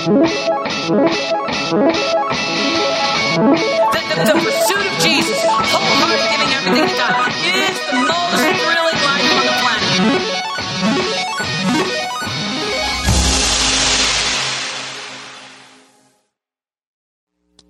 The, 0.00 0.06
the, 4.08 4.16
the 4.24 4.32
pursuit 4.32 4.84
of 4.86 4.96
Jesus, 5.04 5.38
giving 6.30 6.50
everything 6.54 6.88
to 6.88 6.94
God, 6.96 7.28
is 7.44 7.76
the 7.84 8.00
most 8.08 8.40
thrilling 8.40 8.98
life 9.04 9.28
on 9.36 9.44
the 9.44 9.52
planet. 9.60 10.40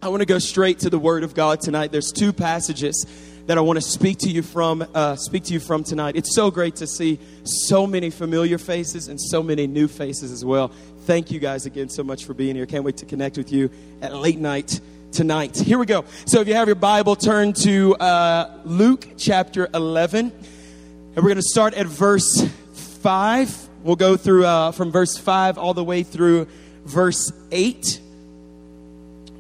I 0.01 0.09
want 0.09 0.21
to 0.21 0.27
go 0.27 0.39
straight 0.39 0.79
to 0.81 0.91
the 0.91 1.01
Word 1.01 1.25
of 1.25 1.35
God 1.35 1.61
tonight. 1.61 1.91
There's 1.91 2.13
two 2.13 2.33
passages 2.33 3.05
that 3.47 3.59
I 3.59 3.61
want 3.61 3.77
to 3.77 3.83
speak 3.83 4.19
to 4.19 4.31
you 4.31 4.43
from. 4.43 4.87
Uh, 4.95 5.17
speak 5.17 5.45
to 5.45 5.53
you 5.53 5.61
from 5.61 5.85
tonight. 5.85 6.17
It's 6.17 6.35
so 6.35 6.51
great 6.51 6.77
to 6.77 6.87
see 6.87 7.19
so 7.45 7.87
many 7.87 8.11
familiar 8.11 8.59
faces 8.59 9.09
and 9.09 9.21
so 9.21 9.43
many 9.43 9.67
new 9.67 9.89
faces 9.89 10.33
as 10.33 10.45
well. 10.45 10.69
Thank 11.05 11.31
you 11.31 11.41
guys 11.41 11.67
again 11.67 11.89
so 11.89 12.03
much 12.03 12.25
for 12.25 12.35
being 12.35 12.55
here. 12.55 12.67
Can't 12.67 12.85
wait 12.85 12.99
to 12.99 13.07
connect 13.07 13.37
with 13.37 13.53
you 13.53 13.71
at 14.03 14.15
late 14.15 14.39
night 14.39 14.81
tonight. 15.13 15.57
Here 15.57 15.79
we 15.79 15.87
go. 15.87 16.05
So 16.27 16.41
if 16.41 16.49
you 16.49 16.55
have 16.55 16.69
your 16.69 16.77
Bible, 16.77 17.17
turn 17.17 17.53
to 17.55 17.97
uh, 17.97 18.61
Luke 18.65 19.09
chapter 19.17 19.69
11, 19.75 20.31
and 20.31 21.17
we're 21.17 21.23
going 21.23 21.37
to 21.37 21.43
start 21.43 21.75
at 21.75 21.87
verse 21.87 22.49
five. 22.73 23.69
We'll 23.83 23.97
go 23.97 24.17
through 24.17 24.45
uh, 24.45 24.73
from 24.73 24.93
verse 24.93 25.17
five 25.17 25.59
all 25.59 25.75
the 25.75 25.85
way 25.85 26.03
through 26.03 26.47
verse 26.85 27.33
eight. 27.51 28.01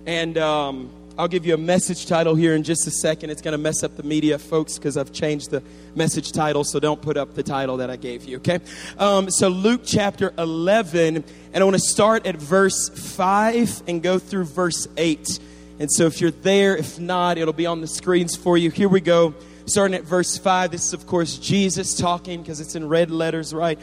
And 0.06 0.38
um, 0.38 0.90
I'll 1.20 1.28
give 1.28 1.44
you 1.44 1.52
a 1.52 1.58
message 1.58 2.06
title 2.06 2.34
here 2.34 2.54
in 2.54 2.62
just 2.62 2.86
a 2.86 2.90
second. 2.90 3.28
It's 3.28 3.42
going 3.42 3.52
to 3.52 3.58
mess 3.58 3.82
up 3.82 3.94
the 3.94 4.02
media, 4.02 4.38
folks, 4.38 4.78
because 4.78 4.96
I've 4.96 5.12
changed 5.12 5.50
the 5.50 5.62
message 5.94 6.32
title, 6.32 6.64
so 6.64 6.80
don't 6.80 7.02
put 7.02 7.18
up 7.18 7.34
the 7.34 7.42
title 7.42 7.76
that 7.76 7.90
I 7.90 7.96
gave 7.96 8.24
you, 8.24 8.38
okay? 8.38 8.60
Um, 8.96 9.30
so, 9.30 9.48
Luke 9.48 9.82
chapter 9.84 10.32
11, 10.38 11.16
and 11.16 11.24
I 11.54 11.62
want 11.62 11.74
to 11.74 11.78
start 11.78 12.24
at 12.24 12.36
verse 12.36 12.88
5 12.88 13.82
and 13.86 14.02
go 14.02 14.18
through 14.18 14.44
verse 14.44 14.88
8. 14.96 15.40
And 15.78 15.92
so, 15.92 16.06
if 16.06 16.22
you're 16.22 16.30
there, 16.30 16.74
if 16.74 16.98
not, 16.98 17.36
it'll 17.36 17.52
be 17.52 17.66
on 17.66 17.82
the 17.82 17.86
screens 17.86 18.34
for 18.34 18.56
you. 18.56 18.70
Here 18.70 18.88
we 18.88 19.02
go. 19.02 19.34
Starting 19.66 19.94
at 19.94 20.04
verse 20.04 20.38
5, 20.38 20.70
this 20.70 20.86
is, 20.86 20.94
of 20.94 21.06
course, 21.06 21.36
Jesus 21.36 21.96
talking 21.96 22.40
because 22.40 22.60
it's 22.60 22.76
in 22.76 22.88
red 22.88 23.10
letters, 23.10 23.52
right? 23.52 23.78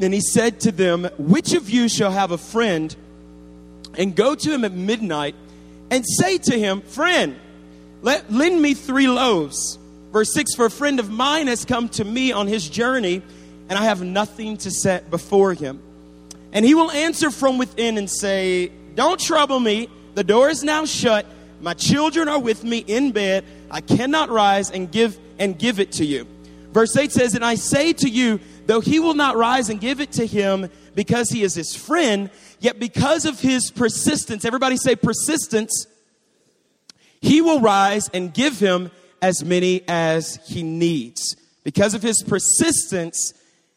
And 0.00 0.14
he 0.14 0.22
said 0.22 0.60
to 0.60 0.72
them, 0.72 1.04
Which 1.18 1.52
of 1.52 1.68
you 1.68 1.90
shall 1.90 2.12
have 2.12 2.30
a 2.30 2.38
friend 2.38 2.96
and 3.98 4.16
go 4.16 4.34
to 4.34 4.50
him 4.50 4.64
at 4.64 4.72
midnight 4.72 5.34
and 5.92 6.06
say 6.06 6.38
to 6.38 6.58
him, 6.58 6.80
Friend, 6.80 7.38
let, 8.00 8.32
lend 8.32 8.60
me 8.60 8.72
three 8.72 9.08
loaves. 9.08 9.78
Verse 10.10 10.32
6 10.32 10.54
For 10.54 10.64
a 10.64 10.70
friend 10.70 10.98
of 10.98 11.10
mine 11.10 11.48
has 11.48 11.66
come 11.66 11.90
to 11.90 12.04
me 12.04 12.32
on 12.32 12.46
his 12.46 12.68
journey, 12.68 13.20
and 13.68 13.78
I 13.78 13.84
have 13.84 14.02
nothing 14.02 14.56
to 14.58 14.70
set 14.70 15.10
before 15.10 15.52
him. 15.52 15.82
And 16.52 16.64
he 16.64 16.74
will 16.74 16.90
answer 16.90 17.30
from 17.30 17.58
within 17.58 17.98
and 17.98 18.10
say, 18.10 18.72
Don't 18.94 19.20
trouble 19.20 19.60
me. 19.60 19.88
The 20.14 20.24
door 20.24 20.48
is 20.48 20.64
now 20.64 20.86
shut. 20.86 21.26
My 21.60 21.74
children 21.74 22.26
are 22.26 22.40
with 22.40 22.64
me 22.64 22.78
in 22.78 23.12
bed. 23.12 23.44
I 23.70 23.82
cannot 23.82 24.30
rise 24.30 24.70
and 24.70 24.90
give 24.90 25.18
and 25.38 25.58
give 25.58 25.78
it 25.78 25.92
to 25.92 26.06
you. 26.06 26.26
Verse 26.72 26.96
8 26.96 27.12
says, 27.12 27.34
And 27.34 27.44
I 27.44 27.56
say 27.56 27.92
to 27.92 28.08
you, 28.08 28.40
though 28.66 28.80
he 28.80 28.98
will 28.98 29.14
not 29.14 29.36
rise 29.36 29.68
and 29.68 29.78
give 29.78 30.00
it 30.00 30.12
to 30.12 30.26
him 30.26 30.70
because 30.94 31.28
he 31.28 31.42
is 31.42 31.54
his 31.54 31.74
friend, 31.74 32.30
yet 32.62 32.78
because 32.78 33.24
of 33.24 33.40
his 33.40 33.70
persistence, 33.70 34.44
everybody 34.44 34.76
say 34.76 34.94
persistence, 34.96 35.86
he 37.20 37.40
will 37.40 37.60
rise 37.60 38.08
and 38.14 38.32
give 38.32 38.58
him 38.58 38.90
as 39.20 39.44
many 39.44 39.82
as 39.88 40.38
he 40.46 40.62
needs. 40.62 41.36
Because 41.64 41.94
of 41.94 42.02
his 42.02 42.22
persistence, 42.22 43.32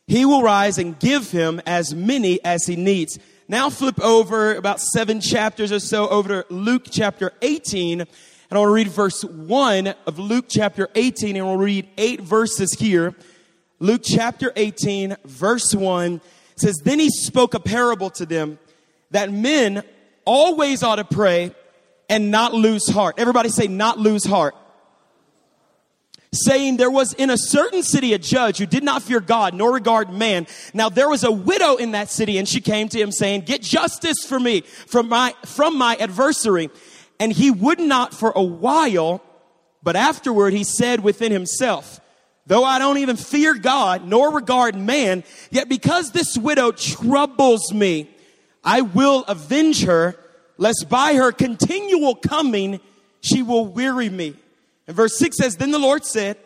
he 0.08 0.26
will 0.26 0.42
rise 0.42 0.78
and 0.78 0.98
give 1.00 1.32
him 1.32 1.62
as 1.66 1.94
many 1.94 2.44
as 2.44 2.66
he 2.66 2.76
needs. 2.76 3.20
Now 3.48 3.70
flip 3.70 4.00
over 4.02 4.56
about 4.56 4.80
seven 4.80 5.22
chapters 5.22 5.72
or 5.72 5.80
so 5.80 6.08
over 6.10 6.44
to 6.44 6.54
Luke 6.54 6.88
chapter 6.90 7.32
18. 7.42 8.02
And 8.02 8.10
I 8.52 8.58
want 8.58 8.70
to 8.70 8.74
read 8.74 8.88
verse 8.88 9.24
1 9.24 9.94
of 10.08 10.20
Luke 10.20 10.46
chapter 10.48 10.90
18, 10.96 11.36
and 11.36 11.46
we'll 11.46 11.58
read 11.58 11.88
eight 11.98 12.22
verses 12.22 12.74
here. 12.74 13.16
Luke 13.80 14.02
chapter 14.04 14.52
18, 14.56 15.18
verse 15.26 15.74
1 15.74 16.22
says, 16.56 16.76
Then 16.84 17.00
he 17.00 17.10
spoke 17.10 17.54
a 17.54 17.60
parable 17.60 18.10
to 18.12 18.26
them 18.26 18.58
that 19.16 19.32
men 19.32 19.82
always 20.26 20.84
ought 20.84 20.98
to 20.98 21.06
pray 21.06 21.56
and 22.10 22.32
not 22.32 22.54
lose 22.54 22.88
heart. 22.88 23.16
Everybody 23.18 23.48
say, 23.50 23.68
not 23.68 23.98
lose 23.98 24.26
heart. 24.26 24.56
Saying 26.34 26.76
there 26.76 26.92
was 26.92 27.14
in 27.14 27.30
a 27.30 27.38
certain 27.38 27.82
city 27.82 28.12
a 28.12 28.18
judge 28.18 28.58
who 28.58 28.66
did 28.66 28.84
not 28.84 29.02
fear 29.02 29.22
God 29.22 29.54
nor 29.54 29.74
regard 29.74 30.12
man. 30.12 30.48
Now 30.74 30.90
there 30.90 31.08
was 31.08 31.24
a 31.24 31.32
widow 31.32 31.78
in 31.78 31.92
that 31.92 32.10
city 32.10 32.38
and 32.38 32.48
she 32.48 32.60
came 32.60 32.90
to 32.90 33.00
him 33.00 33.12
saying, 33.12 33.42
get 33.42 33.62
justice 33.62 34.26
for 34.28 34.38
me 34.38 34.62
from 34.62 35.08
my, 35.08 35.34
from 35.46 35.78
my 35.78 35.96
adversary. 35.96 36.70
And 37.18 37.32
he 37.32 37.52
would 37.52 37.80
not 37.80 38.14
for 38.14 38.34
a 38.36 38.44
while, 38.44 39.24
but 39.82 39.96
afterward 39.96 40.52
he 40.52 40.66
said 40.66 41.00
within 41.00 41.32
himself, 41.32 42.02
though 42.48 42.66
I 42.66 42.80
don't 42.80 42.98
even 42.98 43.16
fear 43.16 43.54
God 43.54 44.06
nor 44.06 44.34
regard 44.34 44.76
man, 44.76 45.24
yet 45.52 45.70
because 45.70 46.12
this 46.12 46.38
widow 46.38 46.74
troubles 46.74 47.72
me, 47.74 48.10
I 48.66 48.82
will 48.82 49.24
avenge 49.26 49.84
her 49.84 50.18
lest 50.58 50.88
by 50.90 51.14
her 51.14 51.32
continual 51.32 52.16
coming 52.16 52.80
she 53.22 53.44
will 53.44 53.68
weary 53.68 54.10
me. 54.10 54.36
And 54.88 54.96
verse 54.96 55.18
6 55.18 55.38
says, 55.38 55.56
Then 55.56 55.72
the 55.72 55.80
Lord 55.80 56.06
said, 56.06 56.38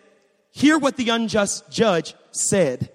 Hear 0.52 0.78
what 0.78 0.98
the 0.98 1.10
unjust 1.10 1.72
judge 1.72 2.16
said. 2.32 2.90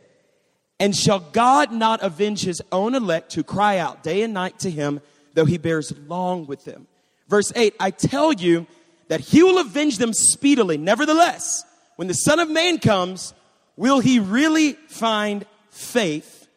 And 0.81 0.95
shall 0.95 1.21
God 1.21 1.73
not 1.73 2.03
avenge 2.03 2.43
his 2.43 2.61
own 2.73 2.95
elect 2.95 3.35
who 3.35 3.43
cry 3.43 3.79
out 3.79 4.03
day 4.03 4.23
and 4.23 4.35
night 4.35 4.59
to 4.61 4.71
him, 4.71 5.01
though 5.35 5.45
he 5.45 5.59
bears 5.59 5.93
long 6.07 6.47
with 6.47 6.65
them? 6.65 6.87
Verse 7.29 7.53
8, 7.55 7.75
I 7.79 7.91
tell 7.91 8.33
you 8.33 8.67
that 9.09 9.21
he 9.21 9.43
will 9.43 9.59
avenge 9.59 9.99
them 9.99 10.13
speedily. 10.13 10.77
Nevertheless, 10.77 11.65
when 11.97 12.09
the 12.09 12.15
Son 12.15 12.41
of 12.41 12.51
Man 12.51 12.79
comes, 12.79 13.35
will 13.77 14.01
he 14.01 14.19
really 14.19 14.73
find 14.73 15.47
faith 15.71 16.49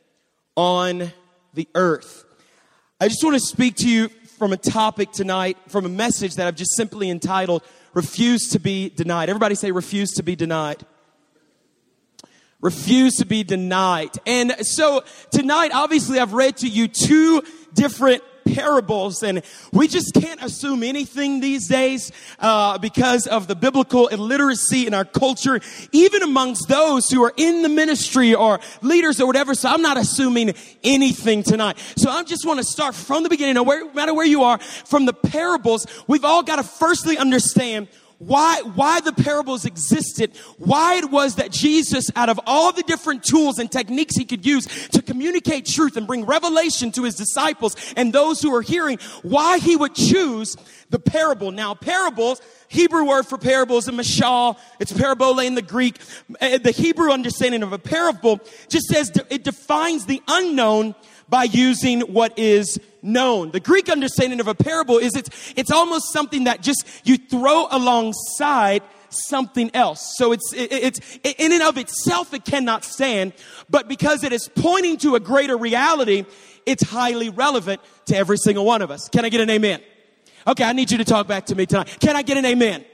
on 0.56 1.12
the 1.54 1.68
earth? 1.76 2.26
I 3.00 3.08
just 3.08 3.24
want 3.24 3.36
to 3.36 3.40
speak 3.40 3.76
to 3.78 3.88
you 3.88 4.10
from 4.40 4.54
a 4.54 4.58
topic 4.58 5.12
tonight, 5.12 5.56
from 5.68 5.86
a 5.86 5.90
message 5.90 6.34
that 6.36 6.48
I've 6.48 6.56
just 6.56 6.76
simply 6.76 7.12
entitled, 7.12 7.64
Refuse 7.94 8.50
to 8.50 8.60
be 8.60 8.90
Denied. 8.90 9.30
Everybody 9.30 9.54
say, 9.54 9.70
Refuse 9.70 10.14
to 10.14 10.24
be 10.24 10.36
denied. 10.36 10.84
Refuse 12.60 13.18
to 13.18 13.26
be 13.26 13.44
denied. 13.44 14.10
And 14.26 14.52
so 14.66 15.04
tonight, 15.32 15.70
obviously, 15.76 16.18
I've 16.18 16.34
read 16.34 16.58
to 16.58 16.68
you 16.68 16.88
two 16.88 17.44
different 17.76 18.24
parables 18.54 19.24
and 19.24 19.42
we 19.72 19.88
just 19.88 20.14
can't 20.14 20.44
assume 20.44 20.84
anything 20.84 21.40
these 21.40 21.68
days 21.68 22.12
uh, 22.40 22.78
because 22.78 23.28
of 23.28 23.48
the 23.48 23.56
biblical 23.56 24.08
illiteracy 24.08 24.88
in 24.88 24.94
our 24.94 25.06
culture 25.06 25.60
even 25.92 26.24
amongst 26.24 26.68
those 26.68 27.10
who 27.10 27.24
are 27.24 27.34
in 27.38 27.62
the 27.62 27.70
ministry 27.70 28.34
or 28.34 28.60
leaders 28.82 29.20
or 29.20 29.28
whatever. 29.28 29.54
So 29.54 29.70
i'm 29.70 29.82
not 29.82 29.98
assuming 29.98 30.54
anything 30.84 31.44
tonight. 31.44 31.78
So 31.98 32.10
i 32.10 32.24
just 32.24 32.46
want 32.46 32.60
to 32.60 32.66
start 32.66 32.96
from 32.96 33.24
the 33.24 33.30
beginning. 33.30 33.56
No 33.56 33.66
matter 33.94 34.14
where 34.14 34.26
you 34.26 34.44
are 34.44 34.58
from 34.60 35.06
the 35.06 35.14
parables 35.14 35.86
we've 36.08 36.26
all 36.26 36.44
got 36.44 36.58
to 36.58 36.64
firstly 36.64 37.18
understand 37.18 37.88
why, 38.20 38.62
why 38.74 39.00
the 39.00 39.14
parables 39.14 39.66
existed, 39.66 40.36
why 40.58 40.96
it 40.96 41.12
was 41.12 41.36
that 41.36 41.52
Jesus, 41.52 42.10
out 42.16 42.30
of 42.30 42.40
all 42.48 42.72
the 42.72 42.82
different 42.84 43.24
tools 43.24 43.60
and 43.60 43.72
techniques 43.72 44.16
he 44.16 44.26
could 44.26 44.44
use 44.44 44.66
to 44.90 45.04
communicate 45.04 45.66
truth 45.68 45.98
and 45.98 46.08
bring 46.08 46.26
revelation 46.26 46.92
to 46.94 47.04
his 47.04 47.16
disciples 47.16 47.76
and 47.96 48.12
those 48.12 48.42
who 48.42 48.54
are 48.56 48.64
hearing, 48.64 48.98
why 49.22 49.60
he 49.60 49.76
would 49.76 49.94
choose 49.94 50.56
the 50.90 50.98
parable. 50.98 51.52
Now, 51.52 51.76
parables, 51.76 52.42
Hebrew 52.70 53.06
word 53.06 53.28
for 53.28 53.38
parables, 53.38 53.88
a 53.88 53.92
mashal, 53.92 54.58
it's 54.80 54.92
parabole 54.92 55.40
in 55.40 55.54
the 55.54 55.62
Greek. 55.62 55.98
Uh, 56.42 56.58
the 56.58 56.72
Hebrew 56.72 57.12
understanding 57.12 57.62
of 57.62 57.72
a 57.72 57.80
parable 57.80 58.40
just 58.68 58.88
says 58.88 59.12
it 59.30 59.44
defines 59.44 60.06
the 60.06 60.24
unknown 60.28 60.96
by 61.30 61.44
using 61.44 62.02
what 62.02 62.38
is 62.40 62.80
known. 63.08 63.52
The 63.52 63.60
Greek 63.60 63.90
understanding 63.90 64.40
of 64.40 64.48
a 64.48 64.56
parable 64.56 64.98
is 64.98 65.16
it's, 65.16 65.54
it's 65.56 65.72
almost 65.72 66.12
something 66.12 66.44
that 66.44 66.62
just 66.62 66.86
you 67.04 67.18
throw 67.18 67.68
alongside 67.72 68.84
something 69.10 69.72
else. 69.74 70.16
So 70.18 70.32
it's, 70.34 70.54
it, 70.54 70.72
it's, 70.72 71.20
in 71.24 71.54
and 71.54 71.64
of 71.64 71.78
itself, 71.78 72.34
it 72.34 72.46
cannot 72.46 72.84
stand, 72.84 73.34
but 73.70 73.88
because 73.88 74.24
it 74.24 74.34
is 74.34 74.50
pointing 74.50 74.98
to 74.98 75.16
a 75.16 75.20
greater 75.20 75.58
reality, 75.58 76.26
it's 76.66 76.84
highly 76.84 77.30
relevant 77.30 77.82
to 78.06 78.18
every 78.18 78.38
single 78.38 78.66
one 78.66 78.82
of 78.82 78.92
us. 78.92 79.08
Can 79.10 79.26
I 79.26 79.30
get 79.30 79.42
an 79.42 79.50
amen? 79.50 79.82
Okay, 80.46 80.64
I 80.64 80.74
need 80.74 80.92
you 80.92 80.98
to 80.98 81.06
talk 81.06 81.28
back 81.28 81.46
to 81.48 81.56
me 81.56 81.66
tonight. 81.66 81.98
Can 82.00 82.16
I 82.16 82.22
get 82.22 82.38
an 82.38 82.46
amen? 82.46 82.86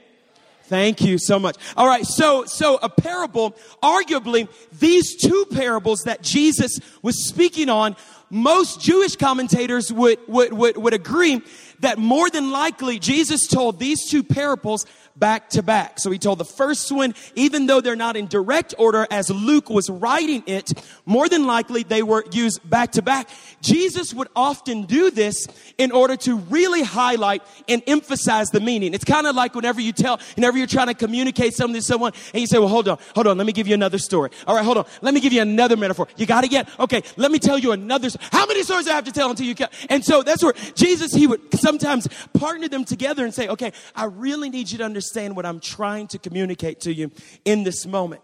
Thank 0.64 1.02
you 1.02 1.18
so 1.18 1.38
much. 1.38 1.56
All 1.76 1.86
right, 1.86 2.06
so 2.06 2.46
so 2.46 2.78
a 2.82 2.88
parable, 2.88 3.54
arguably 3.82 4.48
these 4.78 5.14
two 5.14 5.46
parables 5.52 6.00
that 6.04 6.22
Jesus 6.22 6.78
was 7.02 7.28
speaking 7.28 7.68
on 7.68 7.96
most 8.34 8.80
Jewish 8.80 9.14
commentators 9.14 9.92
would, 9.92 10.18
would, 10.26 10.52
would, 10.52 10.76
would 10.76 10.92
agree 10.92 11.40
that 11.80 11.98
more 11.98 12.30
than 12.30 12.50
likely 12.50 12.98
Jesus 12.98 13.46
told 13.46 13.78
these 13.78 14.08
two 14.08 14.22
parables 14.22 14.86
back 15.16 15.50
to 15.50 15.62
back. 15.62 16.00
So 16.00 16.10
he 16.10 16.18
told 16.18 16.38
the 16.38 16.44
first 16.44 16.90
one, 16.90 17.14
even 17.34 17.66
though 17.66 17.80
they're 17.80 17.96
not 17.96 18.16
in 18.16 18.26
direct 18.26 18.74
order 18.78 19.06
as 19.10 19.30
Luke 19.30 19.70
was 19.70 19.88
writing 19.88 20.42
it, 20.46 20.72
more 21.06 21.28
than 21.28 21.46
likely 21.46 21.84
they 21.84 22.02
were 22.02 22.24
used 22.32 22.68
back 22.68 22.92
to 22.92 23.02
back. 23.02 23.28
Jesus 23.60 24.12
would 24.12 24.28
often 24.34 24.86
do 24.86 25.10
this 25.10 25.46
in 25.78 25.92
order 25.92 26.16
to 26.16 26.36
really 26.36 26.82
highlight 26.82 27.42
and 27.68 27.82
emphasize 27.86 28.50
the 28.50 28.60
meaning. 28.60 28.92
It's 28.92 29.04
kind 29.04 29.26
of 29.26 29.36
like 29.36 29.54
whenever 29.54 29.80
you 29.80 29.92
tell, 29.92 30.20
whenever 30.34 30.58
you're 30.58 30.66
trying 30.66 30.88
to 30.88 30.94
communicate 30.94 31.54
something 31.54 31.80
to 31.80 31.82
someone 31.82 32.12
and 32.32 32.40
you 32.40 32.46
say, 32.46 32.58
well, 32.58 32.68
hold 32.68 32.88
on, 32.88 32.98
hold 33.14 33.26
on, 33.28 33.38
let 33.38 33.46
me 33.46 33.52
give 33.52 33.68
you 33.68 33.74
another 33.74 33.98
story. 33.98 34.30
All 34.46 34.56
right, 34.56 34.64
hold 34.64 34.78
on, 34.78 34.86
let 35.00 35.14
me 35.14 35.20
give 35.20 35.32
you 35.32 35.42
another 35.42 35.76
metaphor. 35.76 36.08
You 36.16 36.26
got 36.26 36.44
it 36.44 36.50
yet? 36.50 36.68
Okay, 36.80 37.02
let 37.16 37.30
me 37.30 37.38
tell 37.38 37.58
you 37.58 37.72
another. 37.72 38.08
How 38.32 38.46
many 38.46 38.64
stories 38.64 38.88
I 38.88 38.94
have 38.94 39.04
to 39.04 39.12
tell 39.12 39.30
until 39.30 39.46
you 39.46 39.54
can? 39.54 39.68
And 39.88 40.04
so 40.04 40.22
that's 40.22 40.42
where 40.42 40.54
Jesus, 40.74 41.14
he 41.14 41.26
would 41.28 41.50
sometimes 41.64 42.06
partner 42.34 42.68
them 42.68 42.84
together 42.84 43.24
and 43.24 43.32
say, 43.32 43.48
okay, 43.48 43.72
I 43.94 44.04
really 44.04 44.50
need 44.50 44.70
you 44.70 44.78
to 44.78 44.84
understand 44.84 45.34
what 45.34 45.46
I'm 45.46 45.60
trying 45.60 46.08
to 46.08 46.18
communicate 46.18 46.80
to 46.82 46.92
you 46.92 47.10
in 47.44 47.64
this 47.64 47.86
moment. 47.86 48.22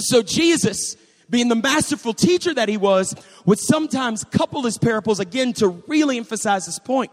So, 0.00 0.22
Jesus, 0.22 0.96
being 1.30 1.48
the 1.48 1.56
masterful 1.56 2.14
teacher 2.14 2.52
that 2.54 2.68
he 2.68 2.76
was, 2.76 3.14
would 3.46 3.58
sometimes 3.58 4.24
couple 4.24 4.62
his 4.62 4.78
parables 4.78 5.20
again 5.20 5.52
to 5.54 5.68
really 5.86 6.16
emphasize 6.16 6.66
his 6.66 6.78
point. 6.78 7.12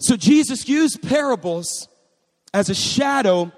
So, 0.00 0.16
Jesus 0.16 0.68
used 0.68 1.06
parables 1.08 1.88
as 2.52 2.68
a 2.68 2.74
shadow 2.74 3.52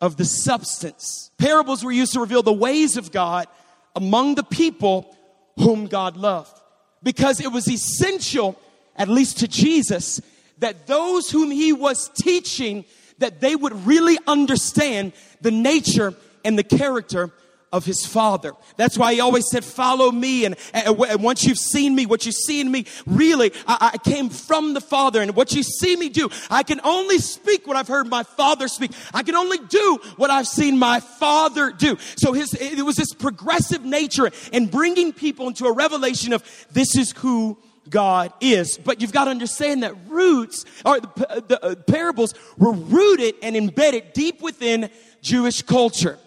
of 0.00 0.16
the 0.16 0.24
substance. 0.24 1.30
Parables 1.38 1.84
were 1.84 1.92
used 1.92 2.12
to 2.14 2.20
reveal 2.20 2.42
the 2.42 2.52
ways 2.52 2.96
of 2.96 3.12
God 3.12 3.46
among 3.94 4.34
the 4.34 4.44
people 4.44 5.16
whom 5.56 5.86
God 5.86 6.16
loved. 6.16 6.58
Because 7.02 7.40
it 7.40 7.52
was 7.52 7.68
essential, 7.68 8.58
at 8.96 9.08
least 9.08 9.38
to 9.40 9.48
Jesus, 9.48 10.20
that 10.58 10.86
those 10.86 11.30
whom 11.30 11.50
he 11.50 11.72
was 11.72 12.08
teaching 12.10 12.84
that 13.18 13.40
they 13.40 13.56
would 13.56 13.86
really 13.86 14.18
understand 14.26 15.12
the 15.40 15.50
nature 15.50 16.14
and 16.44 16.58
the 16.58 16.64
character 16.64 17.30
of 17.72 17.86
his 17.86 18.04
father. 18.04 18.52
That's 18.76 18.98
why 18.98 19.14
he 19.14 19.20
always 19.20 19.48
said, 19.50 19.64
follow 19.64 20.10
me. 20.10 20.44
And, 20.44 20.56
and, 20.74 20.98
and, 20.98 21.22
once 21.22 21.44
you've 21.44 21.58
seen 21.58 21.94
me, 21.94 22.04
what 22.04 22.26
you 22.26 22.32
see 22.32 22.60
in 22.60 22.70
me, 22.70 22.84
really, 23.06 23.50
I, 23.66 23.92
I, 23.94 23.98
came 23.98 24.28
from 24.28 24.74
the 24.74 24.80
father. 24.80 25.22
And 25.22 25.34
what 25.34 25.54
you 25.54 25.62
see 25.62 25.96
me 25.96 26.10
do, 26.10 26.28
I 26.50 26.64
can 26.64 26.82
only 26.84 27.18
speak 27.18 27.66
what 27.66 27.76
I've 27.76 27.88
heard 27.88 28.08
my 28.08 28.24
father 28.24 28.68
speak. 28.68 28.92
I 29.14 29.22
can 29.22 29.34
only 29.34 29.56
do 29.56 29.98
what 30.16 30.30
I've 30.30 30.46
seen 30.46 30.78
my 30.78 31.00
father 31.00 31.72
do. 31.72 31.96
So 32.16 32.34
his, 32.34 32.52
it 32.52 32.84
was 32.84 32.96
this 32.96 33.14
progressive 33.14 33.84
nature 33.84 34.30
in 34.52 34.66
bringing 34.66 35.14
people 35.14 35.48
into 35.48 35.64
a 35.64 35.72
revelation 35.72 36.34
of 36.34 36.44
this 36.72 36.94
is 36.94 37.12
who 37.12 37.56
God 37.88 38.32
is. 38.40 38.78
But 38.78 39.00
you've 39.00 39.12
got 39.12 39.24
to 39.24 39.30
understand 39.30 39.82
that 39.82 39.94
roots, 40.08 40.64
or 40.84 41.00
the, 41.00 41.44
the 41.48 41.64
uh, 41.64 41.74
parables 41.74 42.34
were 42.56 42.72
rooted 42.72 43.34
and 43.42 43.56
embedded 43.56 44.12
deep 44.12 44.40
within 44.40 44.90
Jewish 45.20 45.62
culture. 45.62 46.18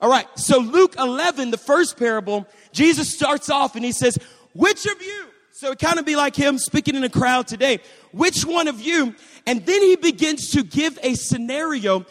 All 0.00 0.10
right, 0.10 0.26
so 0.38 0.58
Luke 0.58 0.94
11, 0.96 1.50
the 1.50 1.58
first 1.58 1.98
parable, 1.98 2.46
Jesus 2.72 3.12
starts 3.12 3.50
off 3.50 3.74
and 3.74 3.84
he 3.84 3.92
says, 3.92 4.16
Which 4.54 4.86
of 4.86 5.02
you? 5.02 5.26
So 5.52 5.72
it 5.72 5.80
kind 5.80 5.98
of 5.98 6.06
be 6.06 6.14
like 6.14 6.36
him 6.36 6.56
speaking 6.56 6.94
in 6.94 7.02
a 7.02 7.08
crowd 7.08 7.48
today. 7.48 7.80
Which 8.12 8.44
one 8.44 8.68
of 8.68 8.80
you? 8.80 9.16
And 9.44 9.66
then 9.66 9.82
he 9.82 9.96
begins 9.96 10.50
to 10.50 10.62
give 10.62 10.96
a 11.02 11.14
scenario 11.14 12.06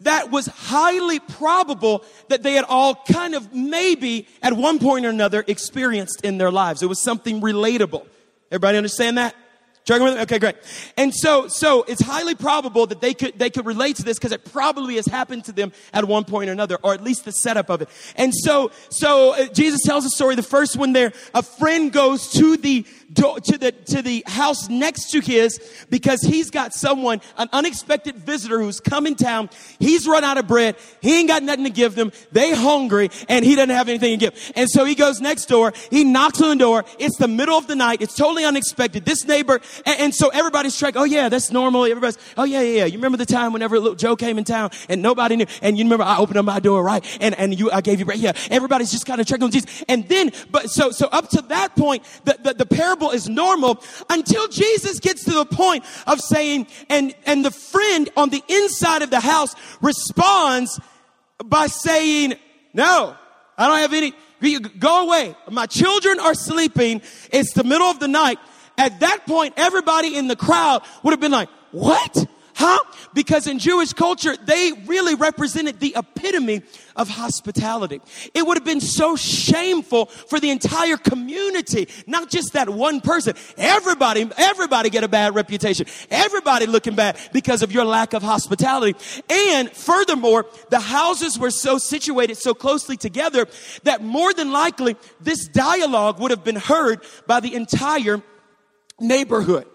that 0.00 0.30
was 0.30 0.46
highly 0.46 1.18
probable 1.20 2.04
that 2.28 2.42
they 2.42 2.54
had 2.54 2.64
all 2.64 2.94
kind 2.94 3.34
of 3.34 3.52
maybe 3.54 4.26
at 4.42 4.54
one 4.54 4.78
point 4.78 5.04
or 5.04 5.10
another 5.10 5.44
experienced 5.46 6.22
in 6.22 6.38
their 6.38 6.50
lives. 6.50 6.82
It 6.82 6.86
was 6.86 7.02
something 7.02 7.42
relatable. 7.42 8.06
Everybody 8.50 8.78
understand 8.78 9.18
that? 9.18 9.34
Okay, 9.88 10.40
great. 10.40 10.56
And 10.96 11.14
so, 11.14 11.46
so 11.46 11.84
it's 11.84 12.02
highly 12.02 12.34
probable 12.34 12.86
that 12.88 13.00
they 13.00 13.14
could, 13.14 13.38
they 13.38 13.50
could 13.50 13.66
relate 13.66 13.96
to 13.96 14.02
this 14.02 14.18
because 14.18 14.32
it 14.32 14.44
probably 14.44 14.96
has 14.96 15.06
happened 15.06 15.44
to 15.44 15.52
them 15.52 15.70
at 15.92 16.04
one 16.04 16.24
point 16.24 16.50
or 16.50 16.52
another, 16.52 16.76
or 16.82 16.92
at 16.92 17.04
least 17.04 17.24
the 17.24 17.30
setup 17.30 17.70
of 17.70 17.82
it. 17.82 17.88
And 18.16 18.34
so, 18.34 18.72
so 18.88 19.34
uh, 19.34 19.46
Jesus 19.46 19.82
tells 19.84 20.04
a 20.04 20.10
story. 20.10 20.34
The 20.34 20.42
first 20.42 20.76
one 20.76 20.92
there, 20.92 21.12
a 21.34 21.42
friend 21.42 21.92
goes 21.92 22.32
to 22.32 22.56
the 22.56 22.84
to 23.14 23.58
the 23.58 23.72
to 23.72 24.02
the 24.02 24.24
house 24.26 24.68
next 24.68 25.10
to 25.10 25.20
his 25.20 25.60
because 25.90 26.20
he's 26.22 26.50
got 26.50 26.74
someone, 26.74 27.20
an 27.38 27.48
unexpected 27.52 28.16
visitor 28.16 28.60
who's 28.60 28.80
come 28.80 29.06
in 29.06 29.14
town. 29.14 29.48
He's 29.78 30.06
run 30.06 30.24
out 30.24 30.38
of 30.38 30.46
bread. 30.46 30.76
He 31.00 31.18
ain't 31.18 31.28
got 31.28 31.42
nothing 31.42 31.64
to 31.64 31.70
give 31.70 31.94
them. 31.94 32.12
They 32.32 32.54
hungry, 32.54 33.10
and 33.28 33.44
he 33.44 33.54
doesn't 33.54 33.70
have 33.70 33.88
anything 33.88 34.18
to 34.18 34.26
give. 34.26 34.52
And 34.56 34.68
so 34.68 34.84
he 34.84 34.94
goes 34.94 35.20
next 35.20 35.46
door. 35.46 35.72
He 35.90 36.04
knocks 36.04 36.40
on 36.40 36.50
the 36.50 36.56
door. 36.56 36.84
It's 36.98 37.16
the 37.18 37.28
middle 37.28 37.56
of 37.56 37.66
the 37.66 37.76
night. 37.76 38.02
It's 38.02 38.16
totally 38.16 38.44
unexpected. 38.44 39.04
This 39.04 39.24
neighbor, 39.24 39.60
and, 39.84 40.00
and 40.00 40.14
so 40.14 40.28
everybody's 40.28 40.80
like, 40.82 40.96
oh 40.96 41.04
yeah, 41.04 41.28
that's 41.28 41.52
normal. 41.52 41.84
Everybody's, 41.84 42.18
oh 42.36 42.44
yeah, 42.44 42.60
yeah, 42.60 42.78
yeah. 42.78 42.84
You 42.86 42.98
remember 42.98 43.18
the 43.18 43.26
time 43.26 43.52
whenever 43.52 43.78
little 43.78 43.94
Joe 43.94 44.16
came 44.16 44.36
in 44.36 44.44
town 44.44 44.70
and 44.88 45.00
nobody 45.00 45.36
knew, 45.36 45.46
and 45.62 45.78
you 45.78 45.84
remember 45.84 46.04
I 46.04 46.18
opened 46.18 46.38
up 46.38 46.44
my 46.44 46.60
door, 46.60 46.82
right? 46.82 47.04
And 47.20 47.34
and 47.36 47.58
you, 47.58 47.70
I 47.70 47.80
gave 47.80 48.00
you 48.00 48.04
bread. 48.04 48.18
Yeah, 48.18 48.32
everybody's 48.50 48.90
just 48.90 49.06
kind 49.06 49.20
of 49.20 49.26
checking 49.26 49.44
on 49.44 49.50
Jesus. 49.50 49.84
And 49.88 50.08
then, 50.08 50.32
but 50.50 50.70
so 50.70 50.90
so 50.90 51.06
up 51.06 51.28
to 51.30 51.42
that 51.42 51.76
point, 51.76 52.02
the 52.24 52.36
the, 52.42 52.54
the 52.54 52.66
parable 52.66 52.95
is 53.12 53.28
normal 53.28 53.82
until 54.10 54.48
Jesus 54.48 55.00
gets 55.00 55.24
to 55.24 55.32
the 55.32 55.44
point 55.44 55.84
of 56.06 56.20
saying, 56.20 56.66
and, 56.88 57.14
and 57.24 57.44
the 57.44 57.50
friend 57.50 58.08
on 58.16 58.30
the 58.30 58.42
inside 58.48 59.02
of 59.02 59.10
the 59.10 59.20
house 59.20 59.54
responds 59.80 60.80
by 61.44 61.66
saying, 61.66 62.34
no, 62.72 63.16
I 63.58 63.68
don't 63.68 63.78
have 63.78 63.92
any, 63.92 64.12
go 64.78 65.06
away. 65.06 65.34
My 65.50 65.66
children 65.66 66.20
are 66.20 66.34
sleeping. 66.34 67.02
It's 67.30 67.52
the 67.54 67.64
middle 67.64 67.86
of 67.86 68.00
the 68.00 68.08
night. 68.08 68.38
At 68.78 69.00
that 69.00 69.26
point, 69.26 69.54
everybody 69.56 70.16
in 70.16 70.28
the 70.28 70.36
crowd 70.36 70.82
would 71.02 71.12
have 71.12 71.20
been 71.20 71.32
like, 71.32 71.48
what? 71.72 72.26
Huh? 72.58 72.78
Because 73.12 73.46
in 73.46 73.58
Jewish 73.58 73.92
culture, 73.92 74.34
they 74.34 74.72
really 74.86 75.14
represented 75.14 75.78
the 75.78 75.92
epitome 75.94 76.62
of 76.96 77.06
hospitality. 77.06 78.00
It 78.32 78.46
would 78.46 78.56
have 78.56 78.64
been 78.64 78.80
so 78.80 79.14
shameful 79.14 80.06
for 80.06 80.40
the 80.40 80.48
entire 80.48 80.96
community, 80.96 81.86
not 82.06 82.30
just 82.30 82.54
that 82.54 82.70
one 82.70 83.02
person. 83.02 83.34
Everybody, 83.58 84.30
everybody 84.38 84.88
get 84.88 85.04
a 85.04 85.08
bad 85.08 85.34
reputation. 85.34 85.84
Everybody 86.10 86.64
looking 86.64 86.94
bad 86.94 87.18
because 87.30 87.62
of 87.62 87.72
your 87.72 87.84
lack 87.84 88.14
of 88.14 88.22
hospitality. 88.22 88.98
And 89.28 89.70
furthermore, 89.70 90.46
the 90.70 90.80
houses 90.80 91.38
were 91.38 91.50
so 91.50 91.76
situated 91.76 92.38
so 92.38 92.54
closely 92.54 92.96
together 92.96 93.48
that 93.82 94.02
more 94.02 94.32
than 94.32 94.50
likely 94.50 94.96
this 95.20 95.46
dialogue 95.46 96.18
would 96.20 96.30
have 96.30 96.42
been 96.42 96.56
heard 96.56 97.04
by 97.26 97.40
the 97.40 97.54
entire 97.54 98.22
neighborhood. 98.98 99.66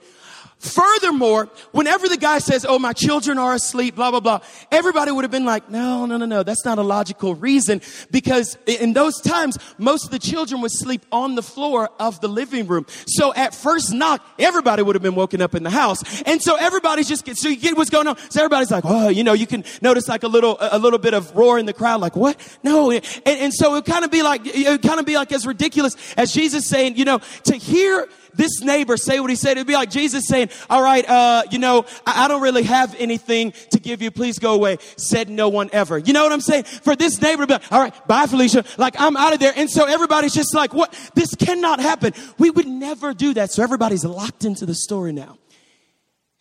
Furthermore, 0.62 1.50
whenever 1.72 2.08
the 2.08 2.18
guy 2.18 2.38
says, 2.38 2.68
Oh, 2.70 2.78
my 2.78 2.94
children 2.94 3.40
are 3.40 3.56
asleep, 3.56 3.96
blah, 3.96 4.12
blah, 4.12 4.20
blah, 4.20 4.42
everybody 4.72 5.12
would 5.12 5.24
have 5.24 5.32
been 5.32 5.44
like, 5.44 5.70
No, 5.72 6.06
no, 6.06 6.18
no, 6.18 6.28
no, 6.28 6.44
that's 6.44 6.64
not 6.64 6.78
a 6.78 6.84
logical 6.84 7.34
reason 7.34 7.82
because 8.12 8.60
in 8.68 8.94
those 8.94 9.20
times, 9.22 9.58
most 9.80 10.06
of 10.06 10.12
the 10.12 10.20
children 10.20 10.62
would 10.62 10.72
sleep 10.72 11.04
on 11.12 11.34
the 11.34 11.42
floor 11.42 11.90
of 12.00 12.22
the 12.22 12.28
living 12.28 12.68
room. 12.68 12.86
So 13.08 13.34
at 13.34 13.56
first 13.56 13.92
knock, 13.92 14.24
everybody 14.38 14.84
would 14.84 14.96
have 14.96 15.02
been 15.02 15.16
woken 15.16 15.42
up 15.42 15.56
in 15.56 15.64
the 15.64 15.72
house. 15.72 16.22
And 16.24 16.40
so 16.44 16.58
everybody's 16.58 17.10
just, 17.10 17.26
so 17.38 17.50
you 17.50 17.58
get 17.58 17.76
what's 17.76 17.90
going 17.90 18.06
on. 18.06 18.18
So 18.30 18.42
everybody's 18.42 18.70
like, 18.70 18.84
Oh, 18.86 19.10
you 19.10 19.24
know, 19.24 19.34
you 19.34 19.48
can 19.48 19.64
notice 19.82 20.08
like 20.08 20.22
a 20.22 20.28
little, 20.28 20.58
a 20.60 20.78
little 20.78 21.00
bit 21.00 21.16
of 21.16 21.36
roar 21.36 21.58
in 21.58 21.66
the 21.66 21.74
crowd, 21.74 22.02
like, 22.02 22.16
What? 22.16 22.38
No. 22.62 22.92
And, 22.92 23.04
and 23.26 23.52
so 23.52 23.76
it 23.78 23.86
kind 23.86 24.06
of 24.06 24.12
be 24.12 24.22
like, 24.22 24.42
it 24.44 24.84
kind 24.84 25.00
of 25.00 25.08
be 25.08 25.16
like 25.16 25.32
as 25.32 25.48
ridiculous 25.48 25.96
as 26.18 26.32
Jesus 26.32 26.68
saying, 26.68 26.98
you 26.98 27.06
know, 27.06 27.20
to 27.46 27.56
hear 27.56 28.08
this 28.34 28.62
neighbor 28.62 28.98
say 28.98 29.20
what 29.20 29.30
he 29.30 29.36
said, 29.36 29.52
it'd 29.52 29.68
be 29.68 29.74
like 29.74 29.90
Jesus 29.90 30.26
saying, 30.28 30.50
all 30.70 30.82
right, 30.82 31.08
uh, 31.08 31.44
you 31.52 31.60
know, 31.60 31.86
I, 32.06 32.26
I 32.26 32.28
don't 32.28 32.42
really 32.42 32.64
have 32.64 32.96
anything 33.00 33.54
to 33.72 33.80
give 33.80 34.02
you. 34.02 34.12
Please 34.12 34.40
go 34.40 34.54
away. 34.54 34.78
Said 34.98 35.30
no 35.30 35.50
one 35.50 35.70
ever. 35.74 35.98
You 35.98 36.14
know 36.14 36.24
what 36.24 36.32
I'm 36.32 36.42
saying? 36.42 36.64
For 36.64 36.96
this 36.96 37.22
neighbor 37.22 37.44
to 37.44 37.48
be 37.48 37.54
like, 37.54 37.72
all 37.72 37.80
right, 37.82 38.08
bye 38.08 38.26
Felicia. 38.26 38.64
Like 38.78 38.96
I'm 39.00 39.18
out 39.18 39.34
of 39.34 39.40
there. 39.40 39.54
And 39.56 39.70
so 39.70 39.86
everybody's 39.86 40.34
just 40.34 40.54
like, 40.56 40.74
what? 40.74 40.94
This 41.16 41.34
cannot 41.36 41.80
happen. 41.80 42.14
We 42.38 42.50
would 42.50 42.68
never 42.68 43.14
do 43.14 43.34
that. 43.36 43.52
So 43.52 43.64
everybody's 43.64 44.06
locked 44.06 44.46
into 44.46 44.66
the 44.66 44.76
story 44.76 45.12
now. 45.12 45.38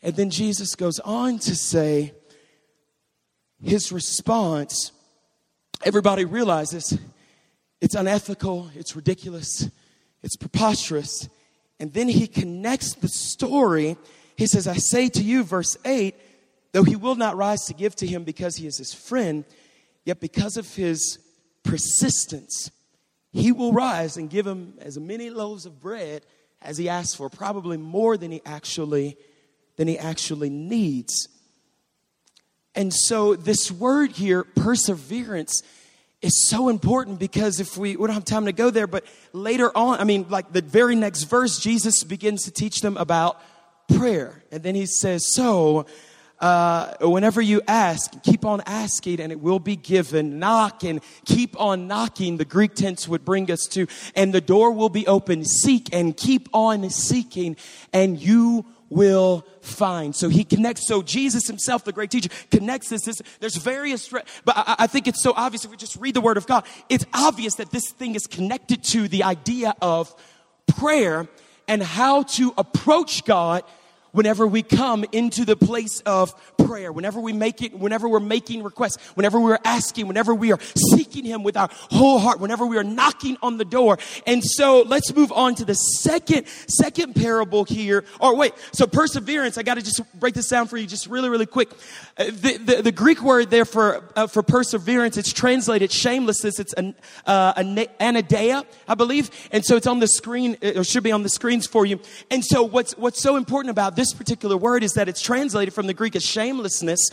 And 0.03 0.17
then 0.17 0.31
Jesus 0.31 0.75
goes 0.75 0.99
on 1.01 1.39
to 1.41 1.55
say, 1.55 2.15
his 3.63 3.93
response, 3.93 4.93
everybody 5.83 6.25
realizes 6.25 6.99
it's 7.81 7.95
unethical, 7.95 8.71
it's 8.75 8.97
ridiculous, 8.97 9.69
it's 10.23 10.37
preposterous. 10.37 11.29
And 11.81 11.93
then 11.93 12.09
he 12.09 12.27
connects 12.27 12.95
the 12.95 13.09
story. 13.09 13.97
He 14.37 14.47
says, 14.47 14.69
I 14.69 14.77
say 14.77 15.09
to 15.09 15.23
you, 15.23 15.43
verse 15.43 15.77
8, 15.85 16.15
though 16.73 16.85
he 16.85 16.95
will 16.95 17.17
not 17.17 17.37
rise 17.37 17.65
to 17.65 17.75
give 17.75 17.97
to 17.97 18.07
him 18.07 18.23
because 18.23 18.57
he 18.57 18.67
is 18.67 18.77
his 18.77 18.95
friend, 18.95 19.45
yet 20.05 20.21
because 20.21 20.57
of 20.57 20.73
his 20.75 21.19
persistence, 21.65 22.71
he 23.33 23.51
will 23.51 23.73
rise 23.73 24.17
and 24.17 24.29
give 24.29 24.47
him 24.47 24.75
as 24.79 24.99
many 24.99 25.31
loaves 25.31 25.67
of 25.67 25.81
bread 25.81 26.25
as 26.63 26.77
he 26.77 26.89
asks 26.89 27.15
for, 27.15 27.31
probably 27.31 27.79
more 27.79 28.17
than 28.17 28.31
he 28.31 28.43
actually 28.45 29.17
than 29.77 29.89
he 29.89 29.99
actually 29.99 30.51
needs. 30.51 31.29
And 32.75 32.93
so 32.93 33.35
this 33.35 33.73
word 33.73 34.13
here, 34.13 34.45
perseverance, 34.45 35.63
is 36.23 36.49
so 36.49 36.69
important 36.69 37.19
because 37.19 37.61
if 37.61 37.77
we, 37.77 37.97
we 37.97 38.07
don't 38.07 38.15
have 38.15 38.25
time 38.25 38.47
to 38.47 38.53
go 38.53 38.71
there, 38.71 38.87
but 38.87 39.05
later 39.33 39.77
on, 39.77 40.01
I 40.01 40.05
mean, 40.05 40.27
like 40.29 40.53
the 40.53 40.63
very 40.63 40.95
next 40.95 41.25
verse, 41.25 41.59
Jesus 41.59 42.05
begins 42.05 42.45
to 42.45 42.51
teach 42.51 42.81
them 42.81 42.97
about 42.97 43.41
prayer. 43.97 44.43
And 44.53 44.63
then 44.63 44.75
he 44.75 44.87
says, 44.87 45.33
So, 45.33 45.87
uh, 46.41 46.95
whenever 47.03 47.41
you 47.41 47.61
ask, 47.69 48.23
keep 48.23 48.45
on 48.45 48.63
asking 48.65 49.21
and 49.21 49.31
it 49.31 49.41
will 49.41 49.59
be 49.59 49.77
given. 49.77 50.39
Knock 50.39 50.85
and 50.85 51.01
keep 51.27 51.59
on 51.61 51.87
knocking, 51.87 52.39
the 52.39 52.47
Greek 52.47 52.75
tense 52.75 53.07
would 53.07 53.25
bring 53.25 53.51
us 53.51 53.67
to, 53.69 53.87
and 54.15 54.33
the 54.33 54.41
door 54.41 54.73
will 54.73 54.89
be 54.89 55.07
open. 55.07 55.45
Seek 55.45 55.95
and 55.95 56.17
keep 56.17 56.49
on 56.55 56.89
seeking, 56.89 57.57
and 57.93 58.19
you 58.19 58.65
will 58.91 59.47
find. 59.61 60.15
So 60.15 60.29
he 60.29 60.45
connects. 60.45 60.87
So 60.87 61.01
Jesus 61.01 61.47
himself, 61.47 61.85
the 61.85 61.93
great 61.93 62.11
teacher, 62.11 62.29
connects 62.51 62.91
this. 62.91 63.03
this 63.03 63.23
there's 63.39 63.57
various, 63.57 64.09
but 64.09 64.25
I, 64.49 64.77
I 64.81 64.87
think 64.87 65.07
it's 65.07 65.23
so 65.23 65.33
obvious 65.37 65.65
if 65.65 65.71
we 65.71 65.77
just 65.77 65.97
read 65.97 66.15
the 66.15 66.21
word 66.21 66.37
of 66.37 66.47
God. 66.47 66.67
It's 66.89 67.07
obvious 67.15 67.55
that 67.55 67.71
this 67.71 67.91
thing 67.91 68.15
is 68.15 68.27
connected 68.27 68.85
to 68.85 69.09
the 69.09 69.23
idea 69.23 69.75
of 69.81 70.15
prayer 70.77 71.29
and 71.69 71.83
how 71.83 72.25
to 72.25 72.53
approach 72.59 73.25
God 73.25 73.63
whenever 74.13 74.47
we 74.47 74.63
come 74.63 75.05
into 75.13 75.45
the 75.45 75.57
place 75.57 76.01
of 76.01 76.35
prayer, 76.59 76.93
whenever 76.93 77.21
we 77.21 77.33
make 77.33 77.63
it, 77.63 77.79
whenever 77.79 78.09
we're 78.09 78.21
making 78.21 78.63
requests, 78.63 78.97
whenever 79.15 79.41
we're 79.41 79.59
asking, 79.65 80.07
whenever 80.07 80.35
we 80.35 80.53
are 80.53 80.59
seeking 80.93 81.25
Him 81.25 81.43
with 81.43 81.57
our 81.57 81.69
whole 81.73 82.19
heart, 82.19 82.41
whenever 82.41 82.67
we 82.67 82.77
are 82.77 82.85
knocking 82.85 83.37
on 83.43 83.59
the 83.59 83.65
door. 83.65 83.99
And 84.27 84.43
so 84.45 84.83
let's 84.83 85.15
move 85.15 85.33
on 85.33 85.55
to 85.57 85.65
the 85.65 85.75
second, 85.75 86.47
second 86.47 87.15
parable 87.15 87.65
here. 87.65 88.05
Or 88.21 88.37
wait, 88.37 88.53
so 88.73 88.87
perseverance, 88.87 89.59
I 89.59 89.63
got 89.63 89.75
to 89.75 89.83
just 89.83 90.01
break 90.19 90.35
this 90.35 90.49
down 90.49 90.69
for 90.69 90.77
you 90.77 90.87
just 90.87 91.07
really, 91.07 91.29
really 91.29 91.47
quick. 91.47 91.71
Uh, 92.17 92.25
the, 92.27 92.59
the, 92.59 92.83
the, 92.83 92.93
Greek 92.93 93.23
word 93.23 93.51
there 93.51 93.65
for, 93.65 94.05
uh, 94.17 94.27
for 94.27 94.43
perseverance, 94.43 95.17
it's 95.17 95.33
translated 95.33 95.91
shamelessness. 95.91 96.59
It's 96.59 96.73
an, 96.75 96.95
uh, 97.27 97.55
anaideia, 97.55 98.65
I 98.89 98.95
believe. 98.95 99.31
And 99.53 99.65
so 99.65 99.77
it's 99.77 99.87
on 99.87 100.01
the 100.01 100.09
screen, 100.09 100.57
it 100.61 100.85
should 100.87 101.03
be 101.03 101.13
on 101.13 101.23
the 101.23 101.29
screens 101.29 101.67
for 101.67 101.87
you. 101.87 102.01
And 102.31 102.45
so 102.45 102.63
what's, 102.63 102.97
what's 102.99 103.23
so 103.23 103.37
important 103.37 103.71
about 103.71 103.97
this 104.01 104.15
particular 104.15 104.57
word 104.57 104.83
is 104.83 104.93
that 104.93 105.11
it's 105.11 105.21
translated 105.21 105.75
from 105.75 105.87
the 105.87 105.93
Greek 105.93 106.17
as 106.17 106.25
shamelessness. 106.25 107.11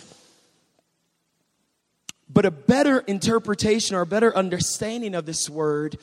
But 2.29 2.45
a 2.45 2.51
better 2.51 2.99
interpretation 2.99 3.93
or 3.93 4.01
a 4.01 4.05
better 4.05 4.33
understanding 4.33 5.13
of 5.13 5.25
this 5.25 5.49
word 5.49 5.97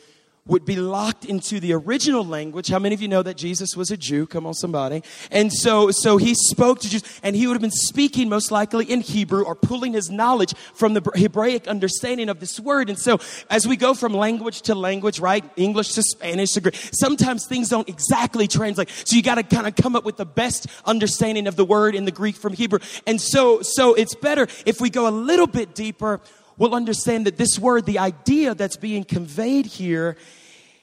would 0.47 0.67
be 0.67 0.77
locked 0.77 1.25
into 1.25 1.59
the 1.59 1.73
original 1.73 2.23
language. 2.23 2.69
How 2.69 2.79
many 2.79 2.95
of 2.95 3.01
you 3.01 3.09
know 3.09 3.23
that 3.23 3.39
Jesus 3.39 3.75
was 3.79 3.91
a 3.91 3.97
Jew? 3.97 4.27
Come 4.27 4.47
on, 4.47 4.53
somebody. 4.53 5.03
And 5.31 5.51
so, 5.51 5.91
so 5.91 6.19
he 6.19 6.35
spoke 6.35 6.81
to 6.81 6.91
Jews, 6.91 7.03
and 7.23 7.35
he 7.35 7.47
would 7.47 7.55
have 7.55 7.63
been 7.63 7.71
speaking 7.71 8.29
most 8.29 8.51
likely 8.51 8.85
in 8.85 9.01
Hebrew 9.01 9.43
or 9.43 9.55
pulling 9.55 9.95
his 9.95 10.11
knowledge 10.11 10.53
from 10.75 10.93
the 10.93 11.01
Hebraic 11.15 11.67
understanding 11.67 12.29
of 12.29 12.41
this 12.41 12.61
word. 12.61 12.91
And 12.91 12.99
so, 12.99 13.21
as 13.49 13.67
we 13.67 13.79
go 13.79 13.95
from 13.95 14.13
language 14.13 14.61
to 14.63 14.75
language, 14.75 15.19
right? 15.19 15.43
English 15.57 15.95
to 15.95 16.03
Spanish 16.03 16.53
to 16.53 16.61
Greek, 16.61 16.77
sometimes 16.93 17.47
things 17.47 17.71
don't 17.71 17.89
exactly 17.89 18.47
translate. 18.47 18.91
So 18.91 19.17
you 19.17 19.23
got 19.23 19.37
to 19.37 19.45
kind 19.45 19.67
of 19.67 19.75
come 19.77 19.97
up 19.97 20.05
with 20.05 20.19
the 20.19 20.27
best 20.27 20.67
understanding 20.85 21.47
of 21.47 21.57
the 21.57 21.65
word 21.65 21.95
in 21.95 22.05
the 22.05 22.13
Greek 22.13 22.37
from 22.37 22.53
Hebrew. 22.53 22.81
And 23.07 23.19
so, 23.19 23.63
so 23.63 23.95
it's 23.95 24.15
better 24.15 24.47
if 24.67 24.79
we 24.79 24.91
go 24.91 25.09
a 25.09 25.11
little 25.11 25.47
bit 25.47 25.75
deeper 25.75 26.21
will 26.57 26.75
understand 26.75 27.27
that 27.27 27.37
this 27.37 27.59
word, 27.59 27.87
the 27.87 27.99
idea 27.99 28.55
that's 28.55 28.77
being 28.77 29.05
conveyed 29.05 29.67
here, 29.67 30.17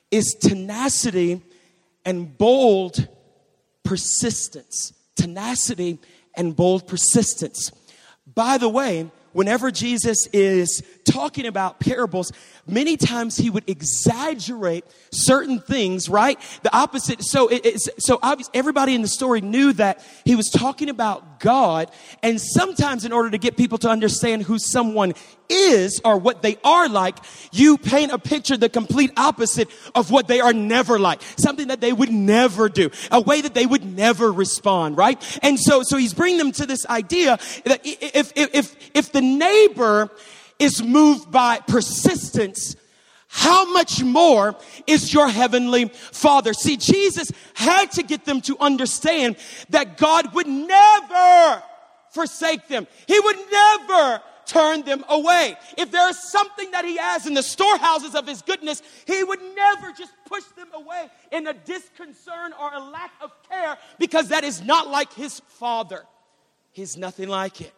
is 0.09 0.35
tenacity 0.39 1.41
and 2.05 2.37
bold 2.37 3.07
persistence. 3.83 4.93
Tenacity 5.15 5.99
and 6.35 6.55
bold 6.55 6.87
persistence. 6.87 7.71
By 8.33 8.57
the 8.57 8.69
way, 8.69 9.09
whenever 9.33 9.71
Jesus 9.71 10.27
is 10.33 10.83
talking 11.05 11.45
about 11.45 11.79
parables, 11.79 12.31
many 12.67 12.97
times 12.97 13.37
he 13.37 13.49
would 13.49 13.69
exaggerate 13.69 14.85
certain 15.11 15.59
things, 15.59 16.09
right? 16.09 16.39
The 16.63 16.75
opposite. 16.75 17.23
So 17.23 17.47
it, 17.47 17.65
it's 17.65 17.89
so 17.99 18.19
obvious. 18.21 18.49
Everybody 18.53 18.95
in 18.95 19.01
the 19.01 19.07
story 19.07 19.41
knew 19.41 19.73
that 19.73 20.03
he 20.25 20.35
was 20.35 20.49
talking 20.49 20.89
about 20.89 21.39
God. 21.39 21.91
And 22.23 22.39
sometimes 22.39 23.05
in 23.05 23.11
order 23.11 23.29
to 23.31 23.37
get 23.37 23.57
people 23.57 23.77
to 23.79 23.89
understand 23.89 24.43
who 24.43 24.57
someone 24.59 25.13
is 25.49 25.99
or 26.05 26.17
what 26.17 26.41
they 26.41 26.57
are 26.63 26.87
like, 26.87 27.17
you 27.51 27.77
paint 27.77 28.11
a 28.11 28.17
picture 28.17 28.55
the 28.55 28.69
complete 28.69 29.11
opposite 29.17 29.67
of 29.93 30.11
what 30.11 30.27
they 30.27 30.39
are 30.39 30.53
never 30.53 30.97
like. 30.97 31.21
Something 31.37 31.67
that 31.67 31.81
they 31.81 31.91
would 31.91 32.11
never 32.11 32.69
do. 32.69 32.89
A 33.11 33.19
way 33.19 33.41
that 33.41 33.53
they 33.53 33.65
would 33.65 33.83
never 33.83 34.31
respond, 34.31 34.97
right? 34.97 35.39
And 35.43 35.59
so, 35.59 35.83
so 35.83 35.97
he's 35.97 36.13
bringing 36.13 36.37
them 36.37 36.51
to 36.53 36.65
this 36.65 36.85
idea 36.87 37.37
that 37.65 37.81
if, 37.83 38.31
if, 38.35 38.55
if, 38.55 38.75
if 38.93 39.11
the 39.11 39.21
neighbor 39.21 40.09
is 40.61 40.83
moved 40.83 41.31
by 41.31 41.59
persistence, 41.59 42.75
how 43.27 43.71
much 43.71 44.03
more 44.03 44.55
is 44.85 45.13
your 45.13 45.27
heavenly 45.27 45.85
father? 45.85 46.53
See, 46.53 46.77
Jesus 46.77 47.31
had 47.55 47.91
to 47.93 48.03
get 48.03 48.25
them 48.25 48.41
to 48.41 48.57
understand 48.59 49.37
that 49.69 49.97
God 49.97 50.33
would 50.35 50.47
never 50.47 51.63
forsake 52.11 52.67
them. 52.67 52.87
He 53.07 53.19
would 53.19 53.37
never 53.51 54.21
turn 54.45 54.83
them 54.83 55.03
away. 55.09 55.55
If 55.77 55.91
there 55.91 56.09
is 56.09 56.19
something 56.19 56.69
that 56.71 56.85
he 56.85 56.97
has 56.97 57.25
in 57.25 57.33
the 57.33 57.43
storehouses 57.43 58.13
of 58.13 58.27
his 58.27 58.41
goodness, 58.41 58.83
he 59.07 59.23
would 59.23 59.39
never 59.55 59.93
just 59.93 60.13
push 60.25 60.43
them 60.57 60.67
away 60.73 61.09
in 61.31 61.47
a 61.47 61.53
disconcern 61.53 62.53
or 62.59 62.71
a 62.73 62.79
lack 62.79 63.11
of 63.21 63.31
care 63.49 63.77
because 63.97 64.27
that 64.27 64.43
is 64.43 64.61
not 64.61 64.89
like 64.89 65.13
his 65.13 65.39
father. 65.47 66.03
He's 66.71 66.97
nothing 66.97 67.29
like 67.29 67.61
it. 67.61 67.73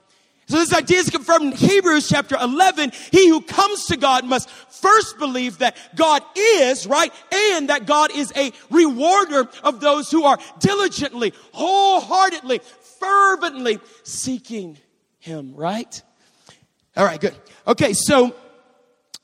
So 0.47 0.57
this 0.57 0.73
idea 0.73 0.99
is 0.99 1.09
confirmed 1.09 1.45
in 1.45 1.51
Hebrews 1.53 2.09
chapter 2.09 2.35
11. 2.39 2.91
He 3.11 3.29
who 3.29 3.41
comes 3.41 3.85
to 3.85 3.97
God 3.97 4.25
must 4.25 4.49
first 4.49 5.17
believe 5.17 5.59
that 5.59 5.77
God 5.95 6.21
is, 6.35 6.85
right? 6.85 7.13
And 7.33 7.69
that 7.69 7.85
God 7.85 8.11
is 8.13 8.33
a 8.35 8.51
rewarder 8.69 9.47
of 9.63 9.79
those 9.79 10.11
who 10.11 10.25
are 10.25 10.37
diligently, 10.59 11.33
wholeheartedly, 11.53 12.59
fervently 12.99 13.79
seeking 14.03 14.77
Him, 15.19 15.55
right? 15.55 16.01
All 16.97 17.05
right, 17.05 17.19
good. 17.19 17.35
Okay, 17.65 17.93
so 17.93 18.35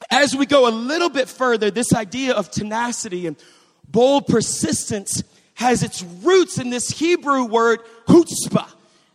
as 0.10 0.36
we 0.36 0.46
go 0.46 0.70
a 0.70 0.72
little 0.72 1.10
bit 1.10 1.28
further, 1.28 1.70
this 1.70 1.94
idea 1.94 2.34
of 2.34 2.50
tenacity 2.50 3.28
and 3.28 3.36
bold 3.88 4.26
persistence 4.28 5.24
has 5.56 5.84
its 5.84 6.02
roots 6.02 6.58
in 6.58 6.70
this 6.70 6.90
Hebrew 6.90 7.44
word 7.44 7.82
chutzpah. 8.08 8.70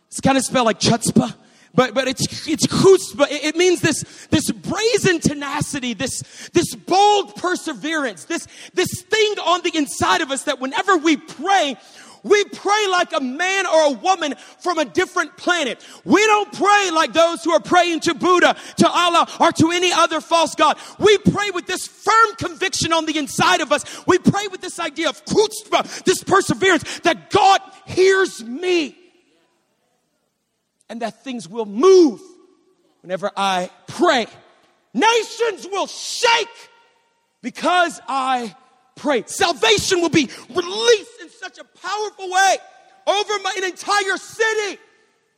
It's 0.07 0.21
kind 0.21 0.37
of 0.37 0.45
spelled 0.45 0.67
like 0.67 0.79
chutzpah 0.79 1.33
but 1.75 1.93
but 1.93 2.07
it's 2.07 2.47
it's 2.47 2.67
chutzpah. 2.67 3.27
It 3.29 3.55
means 3.55 3.81
this 3.81 4.27
this 4.31 4.49
brazen 4.51 5.19
tenacity, 5.19 5.93
this 5.93 6.49
this 6.53 6.73
bold 6.75 7.35
perseverance, 7.35 8.25
this 8.25 8.47
this 8.73 9.01
thing 9.01 9.33
on 9.39 9.61
the 9.61 9.75
inside 9.75 10.21
of 10.21 10.31
us 10.31 10.43
that 10.43 10.59
whenever 10.59 10.97
we 10.97 11.17
pray, 11.17 11.77
we 12.23 12.43
pray 12.45 12.87
like 12.89 13.13
a 13.13 13.19
man 13.19 13.67
or 13.67 13.85
a 13.85 13.91
woman 13.91 14.35
from 14.59 14.79
a 14.79 14.85
different 14.85 15.37
planet. 15.37 15.85
We 16.05 16.25
don't 16.25 16.51
pray 16.51 16.89
like 16.91 17.13
those 17.13 17.43
who 17.43 17.51
are 17.51 17.59
praying 17.59 17.99
to 18.01 18.15
Buddha, 18.15 18.55
to 18.77 18.89
Allah, 18.89 19.27
or 19.39 19.51
to 19.51 19.71
any 19.71 19.91
other 19.91 20.21
false 20.21 20.55
god. 20.55 20.77
We 20.97 21.17
pray 21.19 21.51
with 21.51 21.67
this 21.67 21.85
firm 21.85 22.35
conviction 22.37 22.93
on 22.93 23.05
the 23.05 23.17
inside 23.17 23.61
of 23.61 23.71
us. 23.71 23.85
We 24.07 24.17
pray 24.17 24.47
with 24.47 24.61
this 24.61 24.79
idea 24.79 25.09
of 25.09 25.23
chutzpah, 25.25 26.03
this 26.03 26.23
perseverance 26.23 26.99
that 27.01 27.29
God 27.29 27.61
hears 27.85 28.43
me 28.43 29.04
and 30.89 31.01
that 31.01 31.23
things 31.23 31.47
will 31.47 31.65
move 31.65 32.21
whenever 33.01 33.31
I 33.35 33.69
pray. 33.87 34.27
Nations 34.93 35.67
will 35.67 35.87
shake 35.87 36.47
because 37.41 37.99
I 38.07 38.55
pray. 38.95 39.23
Salvation 39.25 40.01
will 40.01 40.09
be 40.09 40.29
released 40.49 41.21
in 41.21 41.29
such 41.29 41.57
a 41.57 41.63
powerful 41.63 42.31
way 42.31 42.57
over 43.07 43.33
my, 43.43 43.53
an 43.57 43.63
entire 43.65 44.17
city 44.17 44.79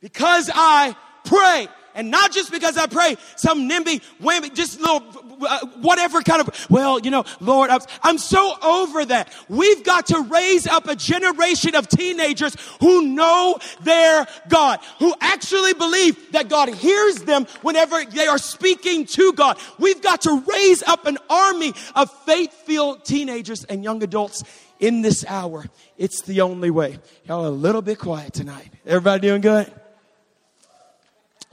because 0.00 0.50
I 0.54 0.96
pray. 1.24 1.68
And 1.98 2.12
not 2.12 2.30
just 2.30 2.52
because 2.52 2.78
I 2.78 2.86
pray 2.86 3.16
some 3.34 3.68
NIMBY, 3.68 4.00
whammy, 4.22 4.54
just 4.54 4.80
little, 4.80 5.02
uh, 5.44 5.66
whatever 5.80 6.22
kind 6.22 6.40
of, 6.40 6.70
well, 6.70 7.00
you 7.00 7.10
know, 7.10 7.24
Lord, 7.40 7.70
I'm, 7.70 7.80
I'm 8.04 8.18
so 8.18 8.54
over 8.62 9.04
that. 9.06 9.34
We've 9.48 9.82
got 9.82 10.06
to 10.06 10.20
raise 10.20 10.68
up 10.68 10.86
a 10.86 10.94
generation 10.94 11.74
of 11.74 11.88
teenagers 11.88 12.56
who 12.78 13.02
know 13.02 13.58
their 13.82 14.28
God, 14.48 14.78
who 15.00 15.12
actually 15.20 15.74
believe 15.74 16.30
that 16.30 16.48
God 16.48 16.68
hears 16.68 17.16
them 17.16 17.46
whenever 17.62 18.04
they 18.04 18.28
are 18.28 18.38
speaking 18.38 19.04
to 19.06 19.32
God. 19.32 19.58
We've 19.80 20.00
got 20.00 20.20
to 20.22 20.40
raise 20.46 20.84
up 20.84 21.04
an 21.06 21.18
army 21.28 21.74
of 21.96 22.12
faith-filled 22.24 23.04
teenagers 23.04 23.64
and 23.64 23.82
young 23.82 24.04
adults 24.04 24.44
in 24.78 25.02
this 25.02 25.24
hour. 25.26 25.64
It's 25.96 26.22
the 26.22 26.42
only 26.42 26.70
way. 26.70 27.00
Y'all 27.24 27.44
a 27.44 27.50
little 27.50 27.82
bit 27.82 27.98
quiet 27.98 28.34
tonight. 28.34 28.70
Everybody 28.86 29.26
doing 29.26 29.40
good? 29.40 29.72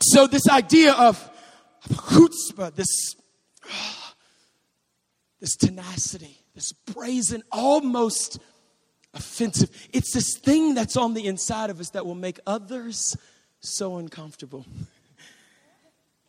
So 0.01 0.27
this 0.27 0.47
idea 0.49 0.93
of, 0.93 1.29
chutzpah, 1.89 2.73
this, 2.75 3.15
this 5.39 5.55
tenacity, 5.55 6.37
this 6.53 6.73
brazen, 6.73 7.43
almost 7.51 8.39
offensive, 9.13 9.69
it's 9.93 10.13
this 10.13 10.37
thing 10.37 10.73
that's 10.75 10.97
on 10.97 11.13
the 11.13 11.25
inside 11.25 11.69
of 11.69 11.79
us 11.79 11.91
that 11.91 12.05
will 12.05 12.15
make 12.15 12.39
others 12.45 13.15
so 13.59 13.97
uncomfortable. 13.97 14.65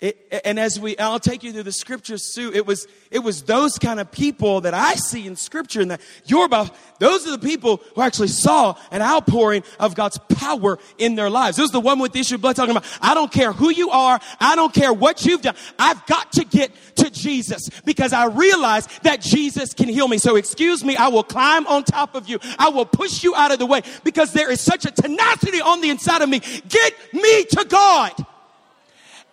It, 0.09 0.43
and 0.45 0.59
as 0.59 0.79
we, 0.79 0.97
I'll 0.99 1.21
take 1.21 1.43
you 1.43 1.53
through 1.53 1.65
the 1.65 1.73
scriptures 1.73 2.33
too. 2.35 2.53
It 2.55 2.67
was, 2.67 2.87
it 3.11 3.21
was 3.21 3.43
those 3.43 3.79
kind 3.79 4.01
of 4.01 4.11
people 4.11 4.61
that 4.63 4.75
I 4.75 4.95
see 4.95 5.27
in 5.27 5.37
scripture 5.37 5.81
and 5.81 5.91
that 5.91 6.01
you're 6.25 6.45
about, 6.45 6.71
those 6.99 7.27
are 7.27 7.31
the 7.31 7.39
people 7.39 7.81
who 7.95 8.03
actually 8.03 8.29
saw 8.29 8.77
an 8.91 9.03
outpouring 9.03 9.65
of 9.79 9.95
God's 9.95 10.19
power 10.35 10.79
in 10.99 11.15
their 11.15 11.31
lives. 11.31 11.57
This 11.57 11.67
is 11.67 11.73
the 11.73 11.81
one 11.81 11.99
with 11.99 12.13
the 12.13 12.21
issue 12.21 12.37
of 12.37 12.41
blood 12.41 12.57
talking 12.57 12.71
about, 12.71 12.87
I 13.01 13.15
don't 13.15 13.33
care 13.33 13.53
who 13.53 13.71
you 13.71 13.91
are. 13.91 14.21
I 14.41 14.57
don't 14.57 14.73
care 14.73 14.93
what 14.93 15.25
you've 15.27 15.43
done. 15.43 15.57
I've 15.79 16.05
got 16.07 16.33
to 16.33 16.45
get 16.45 16.71
to 16.97 17.11
Jesus 17.11 17.69
because 17.85 18.13
I 18.13 18.27
realize 18.27 18.87
that 19.03 19.21
Jesus 19.21 19.75
can 19.75 19.89
heal 19.89 20.09
me. 20.09 20.19
So 20.19 20.37
excuse 20.37 20.85
me. 20.85 20.97
I 20.97 21.09
will 21.09 21.25
climb 21.25 21.67
on 21.67 21.85
top 21.85 22.15
of 22.15 22.29
you. 22.29 22.39
I 22.59 22.69
will 22.69 22.87
push 22.87 23.23
you 23.23 23.35
out 23.35 23.53
of 23.53 23.59
the 23.59 23.67
way 23.67 23.83
because 24.05 24.33
there 24.33 24.51
is 24.51 24.61
such 24.61 24.85
a 24.87 24.91
tenacity 24.91 25.61
on 25.61 25.81
the 25.81 25.91
inside 25.91 26.23
of 26.23 26.29
me. 26.29 26.41
Get 26.69 26.95
me 27.13 27.45
to 27.45 27.65
God. 27.69 28.13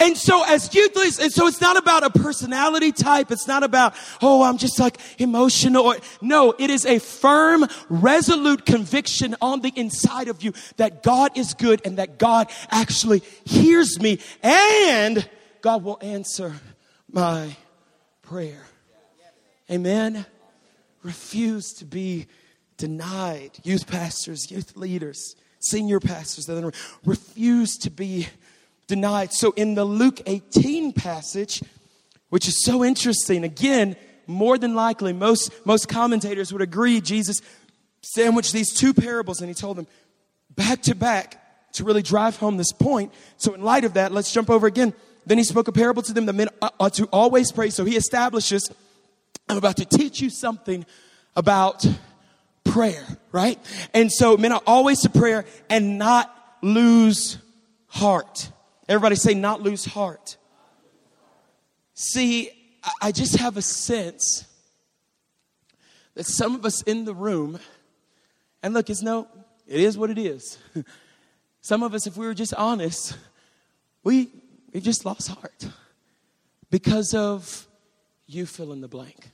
And 0.04 0.18
so 0.18 0.44
as 0.44 0.76
youth 0.76 0.94
leaders, 0.98 1.18
and 1.18 1.32
so 1.32 1.48
it's 1.48 1.62
not 1.62 1.78
about 1.78 2.04
a 2.04 2.10
personality 2.10 2.92
type. 2.92 3.32
It's 3.32 3.48
not 3.48 3.64
about, 3.64 3.96
oh, 4.22 4.44
I'm 4.44 4.58
just 4.58 4.78
like 4.78 4.98
emotional. 5.18 5.96
No, 6.22 6.54
it 6.60 6.70
is 6.70 6.86
a 6.86 7.00
firm, 7.00 7.66
resolute 7.88 8.66
conviction 8.66 9.34
on 9.42 9.62
the 9.62 9.72
inside 9.78 10.28
of 10.28 10.44
you 10.44 10.52
that 10.76 11.04
God 11.04 11.38
is 11.38 11.54
good 11.54 11.82
and 11.86 12.00
that 12.00 12.20
God 12.20 12.52
actually 12.70 13.24
hears 13.46 13.98
me 13.98 14.20
and 14.42 15.26
God 15.62 15.86
will 15.86 16.00
answer 16.02 16.54
my 17.10 17.56
prayer. 18.24 18.66
Amen. 19.72 20.26
Refuse 21.02 21.72
to 21.76 21.86
be 21.86 22.28
denied. 22.76 23.52
Youth 23.64 23.88
pastors, 23.88 24.52
youth 24.52 24.76
leaders, 24.76 25.38
senior 25.62 26.02
pastors, 26.02 26.50
refuse 27.06 27.78
to 27.78 27.90
be 27.90 28.28
denied. 28.94 29.34
So 29.34 29.54
in 29.56 29.74
the 29.74 29.86
Luke 29.86 30.22
18 30.28 30.94
passage, 30.94 31.64
which 32.30 32.48
is 32.48 32.64
so 32.64 32.84
interesting, 32.84 33.44
again, 33.44 33.96
more 34.28 34.56
than 34.60 34.76
likely, 34.76 35.14
most, 35.14 35.52
most 35.66 35.88
commentators 35.88 36.54
would 36.54 36.62
agree 36.62 37.02
Jesus 37.02 37.42
sandwiched 38.04 38.54
these 38.54 38.72
two 38.72 38.94
parables 38.94 39.42
and 39.42 39.50
he 39.50 39.56
told 39.56 39.78
them 39.78 39.88
back 40.56 40.84
to 40.84 40.94
back 40.94 41.40
to 41.74 41.84
really 41.84 42.04
drive 42.04 42.38
home 42.38 42.56
this 42.56 42.72
point. 42.72 43.12
So, 43.38 43.56
in 43.56 43.64
light 43.64 43.84
of 43.84 43.96
that, 43.96 44.12
let's 44.12 44.32
jump 44.32 44.52
over 44.52 44.68
again. 44.68 44.94
Then 45.26 45.40
he 45.40 45.44
spoke 45.44 45.68
a 45.68 45.72
parable 45.72 46.04
to 46.04 46.14
them 46.14 46.28
that 46.28 46.34
men 46.34 46.50
ought 46.62 46.94
to 46.94 47.06
always 47.06 47.52
pray. 47.52 47.72
So, 47.72 47.86
he 47.86 47.96
establishes, 47.96 48.70
I'm 49.50 49.58
about 49.58 49.78
to 49.78 49.86
teach 49.86 50.22
you 50.22 50.30
something 50.30 50.86
about 51.36 51.84
prayer, 52.64 53.04
right? 53.32 53.58
And 53.92 54.12
so, 54.12 54.38
men 54.38 54.52
ought 54.52 54.64
always 54.68 55.02
to 55.02 55.10
prayer 55.10 55.46
and 55.68 55.98
not 55.98 56.30
lose 56.62 57.40
heart. 57.88 58.52
Everybody 58.88 59.16
say, 59.16 59.34
not 59.34 59.62
lose 59.62 59.86
heart. 59.86 60.38
See, 61.94 62.50
I 63.02 63.12
just 63.12 63.38
have 63.38 63.58
a 63.58 63.62
sense 63.62 64.46
that 66.16 66.26
some 66.26 66.56
of 66.56 66.66
us 66.66 66.82
in 66.84 67.06
the 67.06 67.14
room, 67.14 67.60
and 68.62 68.74
look, 68.74 68.90
it's 68.90 69.02
no, 69.02 69.28
it 69.68 69.80
is 69.80 69.98
what 69.98 70.10
it 70.10 70.18
is. 70.18 70.58
some 71.62 71.84
of 71.84 71.94
us, 71.94 72.08
if 72.08 72.18
we 72.18 72.26
were 72.26 72.34
just 72.34 72.54
honest, 72.56 73.18
we, 74.04 74.30
we 74.74 74.82
just 74.82 75.06
lost 75.06 75.30
heart 75.30 75.68
because 76.70 77.14
of 77.14 77.68
you 78.26 78.46
fill 78.46 78.74
in 78.74 78.82
the 78.82 78.88
blank. 78.88 79.30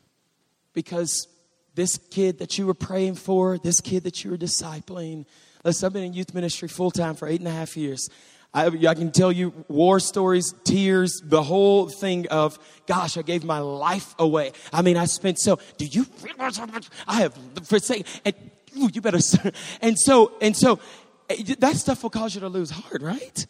Because 0.73 1.27
this 1.75 1.97
kid 1.97 2.39
that 2.39 2.57
you 2.57 2.67
were 2.67 2.73
praying 2.73 3.15
for, 3.15 3.57
this 3.57 3.81
kid 3.81 4.03
that 4.03 4.23
you 4.23 4.31
were 4.31 4.37
discipling, 4.37 5.25
listen, 5.63 5.85
I've 5.85 5.93
been 5.93 6.03
in 6.03 6.13
youth 6.13 6.33
ministry 6.33 6.67
full 6.67 6.91
time 6.91 7.15
for 7.15 7.27
eight 7.27 7.39
and 7.39 7.47
a 7.47 7.51
half 7.51 7.75
years. 7.75 8.09
I, 8.53 8.65
I, 8.65 8.95
can 8.95 9.11
tell 9.11 9.31
you 9.31 9.53
war 9.67 9.99
stories, 9.99 10.55
tears, 10.63 11.21
the 11.23 11.43
whole 11.43 11.87
thing 11.87 12.27
of, 12.29 12.57
gosh, 12.87 13.15
I 13.15 13.21
gave 13.21 13.43
my 13.43 13.59
life 13.59 14.15
away. 14.17 14.53
I 14.73 14.81
mean, 14.81 14.97
I 14.97 15.05
spent 15.05 15.39
so, 15.39 15.59
do 15.77 15.85
you 15.85 16.07
realize 16.23 16.57
how 16.57 16.65
much 16.65 16.89
I 17.07 17.21
have 17.21 17.37
forsaken? 17.63 18.05
And 18.25 18.35
ooh, 18.77 18.89
you 18.91 19.01
better, 19.01 19.19
and 19.81 19.99
so, 19.99 20.31
and 20.41 20.57
so 20.57 20.79
eh, 21.29 21.55
that 21.59 21.75
stuff 21.75 22.01
will 22.01 22.09
cause 22.09 22.33
you 22.33 22.41
to 22.41 22.49
lose 22.49 22.71
heart, 22.71 23.03
right? 23.03 23.45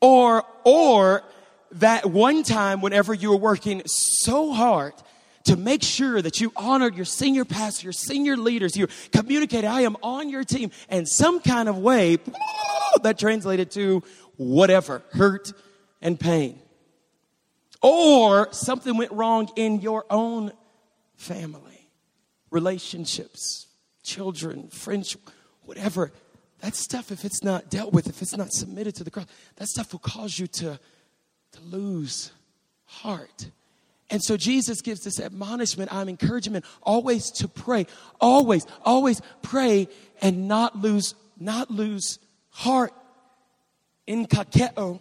Or, 0.00 0.44
or 0.64 1.24
that 1.72 2.06
one 2.06 2.42
time 2.42 2.80
whenever 2.80 3.12
you 3.12 3.30
were 3.30 3.36
working 3.36 3.82
so 3.84 4.52
hard 4.52 4.94
to 5.44 5.56
make 5.56 5.82
sure 5.82 6.20
that 6.22 6.40
you 6.40 6.52
honored 6.56 6.94
your 6.94 7.04
senior 7.04 7.44
pastor, 7.44 7.84
your 7.84 7.92
senior 7.92 8.36
leaders, 8.36 8.76
you 8.76 8.86
communicated, 9.12 9.66
I 9.66 9.82
am 9.82 9.96
on 10.02 10.28
your 10.28 10.44
team, 10.44 10.70
and 10.88 11.08
some 11.08 11.40
kind 11.40 11.68
of 11.68 11.78
way, 11.78 12.18
that 13.02 13.18
translated 13.18 13.70
to 13.72 14.02
whatever, 14.38 15.02
hurt 15.10 15.52
and 16.00 16.18
pain. 16.18 16.58
Or 17.82 18.48
something 18.52 18.96
went 18.96 19.12
wrong 19.12 19.50
in 19.56 19.80
your 19.80 20.06
own 20.08 20.52
family, 21.16 21.90
relationships, 22.50 23.66
children, 24.02 24.68
friendship, 24.68 25.20
whatever. 25.62 26.12
That 26.60 26.74
stuff, 26.74 27.12
if 27.12 27.24
it's 27.24 27.44
not 27.44 27.70
dealt 27.70 27.92
with, 27.92 28.08
if 28.08 28.22
it's 28.22 28.36
not 28.36 28.52
submitted 28.52 28.96
to 28.96 29.04
the 29.04 29.10
cross, 29.10 29.26
that 29.56 29.68
stuff 29.68 29.92
will 29.92 30.00
cause 30.00 30.38
you 30.38 30.46
to, 30.46 30.80
to 31.52 31.60
lose 31.60 32.32
heart. 32.84 33.50
And 34.10 34.22
so 34.22 34.36
Jesus 34.36 34.80
gives 34.80 35.02
this 35.02 35.20
admonishment, 35.20 35.92
I'm 35.92 36.08
encouragement, 36.08 36.64
always 36.82 37.30
to 37.32 37.48
pray, 37.48 37.86
always, 38.20 38.66
always 38.84 39.20
pray 39.42 39.88
and 40.22 40.48
not 40.48 40.76
lose, 40.76 41.14
not 41.38 41.70
lose 41.70 42.18
heart 42.48 42.92
Enkakeo. 44.08 45.00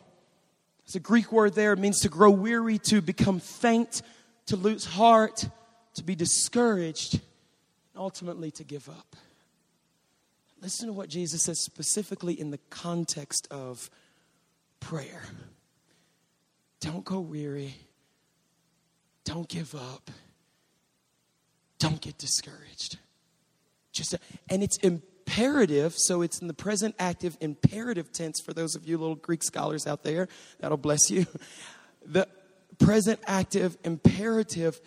It's 0.83 0.95
a 0.95 0.99
Greek 0.99 1.31
word 1.31 1.53
there. 1.53 1.73
It 1.73 1.79
means 1.79 2.01
to 2.01 2.09
grow 2.09 2.29
weary, 2.29 2.77
to 2.79 3.01
become 3.01 3.39
faint, 3.39 4.01
to 4.47 4.55
lose 4.55 4.85
heart, 4.85 5.49
to 5.95 6.03
be 6.03 6.15
discouraged, 6.15 7.15
and 7.15 7.21
ultimately 7.95 8.51
to 8.51 8.63
give 8.63 8.87
up. 8.89 9.15
Listen 10.61 10.87
to 10.87 10.93
what 10.93 11.09
Jesus 11.09 11.43
says 11.43 11.59
specifically 11.59 12.39
in 12.39 12.51
the 12.51 12.59
context 12.69 13.47
of 13.51 13.89
prayer. 14.79 15.23
Don't 16.79 17.05
go 17.05 17.19
weary. 17.19 17.75
Don't 19.23 19.47
give 19.47 19.75
up. 19.75 20.09
Don't 21.79 22.01
get 22.01 22.17
discouraged. 22.17 22.97
Just 23.91 24.15
and 24.49 24.63
it's 24.63 24.77
imperative, 25.27 25.93
so 25.93 26.21
it's 26.21 26.39
in 26.39 26.47
the 26.47 26.53
present 26.53 26.95
active 26.99 27.37
imperative 27.41 28.11
tense 28.13 28.39
for 28.39 28.53
those 28.53 28.75
of 28.75 28.87
you 28.87 28.97
little 28.97 29.15
Greek 29.15 29.43
scholars 29.43 29.85
out 29.85 30.03
there. 30.03 30.29
That'll 30.59 30.77
bless 30.77 31.11
you. 31.11 31.25
The 32.09 32.25
present 32.79 33.19
active 33.27 33.77
imperative. 33.83 34.79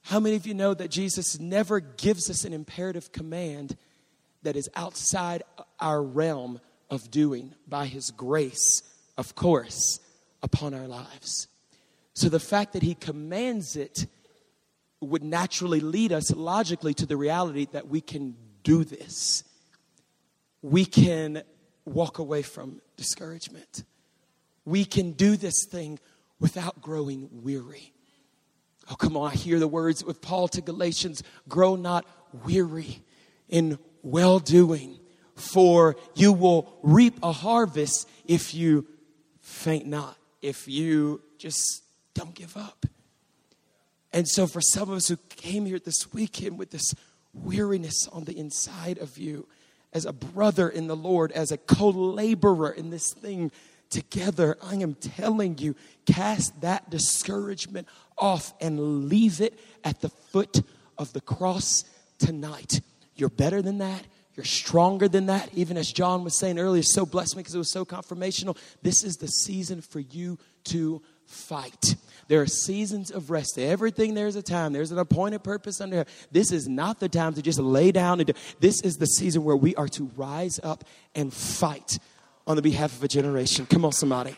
How 0.00 0.18
many 0.18 0.34
of 0.34 0.44
you 0.44 0.54
know 0.54 0.74
that 0.74 0.90
Jesus 0.90 1.38
never 1.38 1.78
gives 1.78 2.28
us 2.28 2.44
an 2.44 2.52
imperative 2.52 3.12
command 3.12 3.76
that 4.42 4.56
is 4.56 4.68
outside 4.74 5.44
our 5.78 6.02
realm 6.02 6.60
of 6.90 7.12
doing 7.12 7.54
by 7.68 7.86
his 7.86 8.10
grace, 8.10 8.82
of 9.16 9.36
course, 9.36 10.00
upon 10.42 10.74
our 10.74 10.88
lives? 10.88 11.46
So 12.14 12.28
the 12.28 12.40
fact 12.40 12.72
that 12.72 12.82
he 12.82 12.96
commands 12.96 13.76
it 13.76 14.06
would 15.00 15.22
naturally 15.22 15.78
lead 15.78 16.10
us 16.10 16.34
logically 16.34 16.94
to 16.94 17.06
the 17.06 17.16
reality 17.16 17.68
that 17.70 17.86
we 17.86 18.00
can 18.00 18.34
do 18.64 18.82
this 18.82 19.44
we 20.62 20.84
can 20.84 21.42
walk 21.84 22.18
away 22.18 22.42
from 22.42 22.80
discouragement. 22.96 23.84
We 24.64 24.84
can 24.84 25.12
do 25.12 25.36
this 25.36 25.66
thing 25.66 25.98
without 26.38 26.80
growing 26.80 27.28
weary. 27.42 27.92
Oh, 28.90 28.94
come 28.94 29.16
on, 29.16 29.30
I 29.32 29.34
hear 29.34 29.58
the 29.58 29.68
words 29.68 30.04
with 30.04 30.20
Paul 30.20 30.48
to 30.48 30.60
Galatians 30.60 31.22
grow 31.48 31.76
not 31.76 32.06
weary 32.44 33.02
in 33.48 33.78
well 34.02 34.38
doing, 34.38 34.98
for 35.34 35.96
you 36.14 36.32
will 36.32 36.78
reap 36.82 37.18
a 37.22 37.32
harvest 37.32 38.08
if 38.24 38.54
you 38.54 38.86
faint 39.40 39.86
not, 39.86 40.16
if 40.40 40.66
you 40.66 41.20
just 41.38 41.82
don't 42.14 42.34
give 42.34 42.56
up. 42.56 42.86
And 44.12 44.28
so, 44.28 44.46
for 44.46 44.60
some 44.60 44.90
of 44.90 44.96
us 44.96 45.08
who 45.08 45.16
came 45.30 45.64
here 45.64 45.78
this 45.78 46.12
weekend 46.12 46.58
with 46.58 46.70
this 46.70 46.94
weariness 47.32 48.08
on 48.12 48.24
the 48.24 48.36
inside 48.38 48.98
of 48.98 49.16
you, 49.16 49.46
as 49.92 50.04
a 50.04 50.12
brother 50.12 50.68
in 50.68 50.86
the 50.86 50.96
Lord, 50.96 51.32
as 51.32 51.52
a 51.52 51.56
co 51.56 51.88
laborer 51.88 52.70
in 52.70 52.90
this 52.90 53.12
thing 53.12 53.50
together, 53.90 54.56
I 54.62 54.76
am 54.76 54.94
telling 54.94 55.58
you, 55.58 55.76
cast 56.06 56.60
that 56.62 56.90
discouragement 56.90 57.86
off 58.16 58.54
and 58.60 59.08
leave 59.08 59.40
it 59.40 59.58
at 59.84 60.00
the 60.00 60.08
foot 60.08 60.62
of 60.98 61.12
the 61.12 61.20
cross 61.20 61.84
tonight. 62.18 62.80
You're 63.16 63.28
better 63.28 63.60
than 63.62 63.78
that. 63.78 64.02
You're 64.34 64.44
stronger 64.44 65.08
than 65.08 65.26
that. 65.26 65.50
Even 65.52 65.76
as 65.76 65.92
John 65.92 66.24
was 66.24 66.38
saying 66.38 66.58
earlier, 66.58 66.82
so 66.82 67.04
blessed 67.04 67.36
me 67.36 67.40
because 67.40 67.54
it 67.54 67.58
was 67.58 67.70
so 67.70 67.84
confirmational. 67.84 68.56
This 68.82 69.04
is 69.04 69.16
the 69.16 69.28
season 69.28 69.82
for 69.82 70.00
you 70.00 70.38
to 70.64 71.02
fight. 71.32 71.96
There 72.28 72.40
are 72.40 72.46
seasons 72.46 73.10
of 73.10 73.30
rest. 73.30 73.58
Everything 73.58 74.14
there's 74.14 74.36
a 74.36 74.42
time. 74.42 74.72
There's 74.72 74.92
an 74.92 74.98
appointed 74.98 75.42
purpose 75.42 75.80
under. 75.80 76.04
This 76.30 76.52
is 76.52 76.68
not 76.68 77.00
the 77.00 77.08
time 77.08 77.34
to 77.34 77.42
just 77.42 77.58
lay 77.58 77.92
down 77.92 78.20
and 78.20 78.28
do. 78.28 78.32
This 78.60 78.80
is 78.82 78.96
the 78.96 79.06
season 79.06 79.44
where 79.44 79.56
we 79.56 79.74
are 79.76 79.88
to 79.88 80.10
rise 80.16 80.60
up 80.62 80.84
and 81.14 81.32
fight 81.32 81.98
on 82.46 82.56
the 82.56 82.62
behalf 82.62 82.96
of 82.96 83.02
a 83.02 83.08
generation. 83.08 83.66
Come 83.66 83.84
on, 83.84 83.92
somebody. 83.92 84.36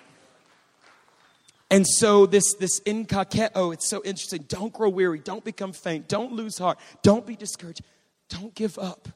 And 1.71 1.87
so 1.87 2.27
this 2.27 2.55
this 2.55 2.81
enkakeo, 2.81 3.51
oh, 3.55 3.71
it's 3.73 3.89
so 3.89 4.03
interesting. 4.05 4.45
Don't 4.49 4.73
grow 4.73 4.89
weary, 4.89 5.19
don't 5.19 5.45
become 5.45 5.73
faint, 5.73 6.09
don't 6.09 6.33
lose 6.33 6.59
heart, 6.59 6.79
don't 7.03 7.27
be 7.27 7.37
discouraged, 7.37 7.83
don't 8.29 8.55
give 8.55 8.79
up. 8.79 9.09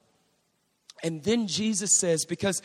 And 1.03 1.23
then 1.23 1.47
Jesus 1.47 1.99
says, 1.99 2.25
because 2.25 2.62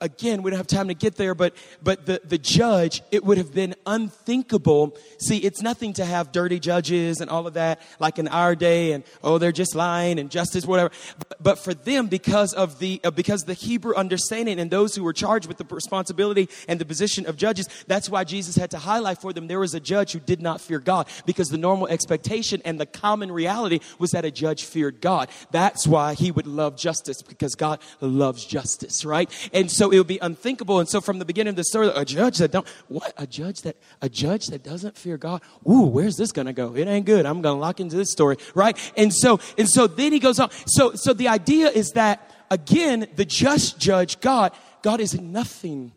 again, 0.00 0.42
we 0.42 0.50
don't 0.50 0.58
have 0.58 0.66
time 0.66 0.88
to 0.88 0.94
get 0.94 1.16
there, 1.16 1.34
but, 1.34 1.54
but 1.82 2.06
the, 2.06 2.20
the 2.24 2.38
judge, 2.38 3.02
it 3.10 3.24
would 3.24 3.38
have 3.38 3.52
been 3.52 3.74
unthinkable. 3.86 4.96
See, 5.18 5.38
it's 5.38 5.62
nothing 5.62 5.92
to 5.94 6.04
have 6.04 6.32
dirty 6.32 6.58
judges 6.58 7.20
and 7.20 7.30
all 7.30 7.46
of 7.46 7.54
that, 7.54 7.80
like 7.98 8.18
in 8.18 8.28
our 8.28 8.54
day, 8.54 8.92
and 8.92 9.04
oh, 9.22 9.38
they're 9.38 9.52
just 9.52 9.74
lying 9.74 10.18
and 10.18 10.30
justice, 10.30 10.66
whatever. 10.66 10.90
But, 11.28 11.42
but 11.42 11.58
for 11.58 11.74
them, 11.74 12.06
because 12.06 12.54
of 12.54 12.78
the, 12.78 13.00
uh, 13.04 13.10
because 13.10 13.42
the 13.42 13.54
Hebrew 13.54 13.94
understanding 13.94 14.58
and 14.58 14.70
those 14.70 14.94
who 14.94 15.04
were 15.04 15.12
charged 15.12 15.46
with 15.46 15.58
the 15.58 15.64
responsibility 15.64 16.48
and 16.68 16.80
the 16.80 16.84
position 16.84 17.26
of 17.26 17.36
judges, 17.36 17.68
that's 17.86 18.08
why 18.08 18.24
Jesus 18.24 18.56
had 18.56 18.70
to 18.70 18.78
highlight 18.78 19.20
for 19.20 19.32
them 19.32 19.46
there 19.46 19.60
was 19.60 19.74
a 19.74 19.80
judge 19.80 20.12
who 20.12 20.20
did 20.20 20.40
not 20.40 20.60
fear 20.60 20.78
God, 20.78 21.08
because 21.26 21.48
the 21.48 21.58
normal 21.58 21.88
expectation 21.88 22.62
and 22.64 22.80
the 22.80 22.86
common 22.86 23.30
reality 23.30 23.80
was 23.98 24.12
that 24.12 24.24
a 24.24 24.30
judge 24.30 24.64
feared 24.64 25.00
God. 25.00 25.28
That's 25.50 25.86
why 25.86 26.14
he 26.14 26.30
would 26.30 26.46
love 26.46 26.76
justice, 26.76 27.22
because 27.22 27.54
God 27.54 27.80
loves 28.00 28.44
justice, 28.44 29.04
right? 29.04 29.30
And 29.52 29.70
so 29.74 29.90
it 29.90 29.98
would 29.98 30.06
be 30.06 30.18
unthinkable. 30.18 30.80
And 30.80 30.88
so 30.88 31.00
from 31.00 31.18
the 31.18 31.24
beginning 31.24 31.50
of 31.50 31.56
the 31.56 31.64
story, 31.64 31.90
a 31.94 32.04
judge 32.04 32.38
that 32.38 32.50
don't 32.50 32.66
what 32.88 33.12
a 33.16 33.26
judge 33.26 33.62
that 33.62 33.76
a 34.00 34.08
judge 34.08 34.46
that 34.48 34.62
doesn't 34.62 34.96
fear 34.96 35.16
God. 35.16 35.42
Ooh, 35.68 35.86
where's 35.86 36.16
this 36.16 36.32
gonna 36.32 36.52
go? 36.52 36.74
It 36.74 36.86
ain't 36.86 37.06
good. 37.06 37.26
I'm 37.26 37.42
gonna 37.42 37.60
lock 37.60 37.80
into 37.80 37.96
this 37.96 38.10
story, 38.10 38.36
right? 38.54 38.76
And 38.96 39.12
so 39.12 39.40
and 39.58 39.68
so 39.68 39.86
then 39.86 40.12
he 40.12 40.18
goes 40.18 40.38
on. 40.38 40.50
So 40.66 40.92
so 40.94 41.12
the 41.12 41.28
idea 41.28 41.68
is 41.68 41.90
that 41.92 42.30
again, 42.50 43.06
the 43.16 43.24
just 43.24 43.78
judge, 43.78 44.20
God, 44.20 44.52
God 44.82 45.00
is 45.00 45.18
nothing 45.20 45.92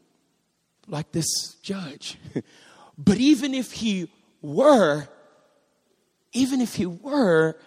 like 0.88 1.12
this 1.12 1.56
judge. 1.62 2.18
but 2.98 3.18
even 3.18 3.54
if 3.54 3.72
he 3.72 4.10
were, 4.42 5.08
even 6.34 6.62
if 6.62 6.76
he 6.76 6.86
were, 6.86 7.58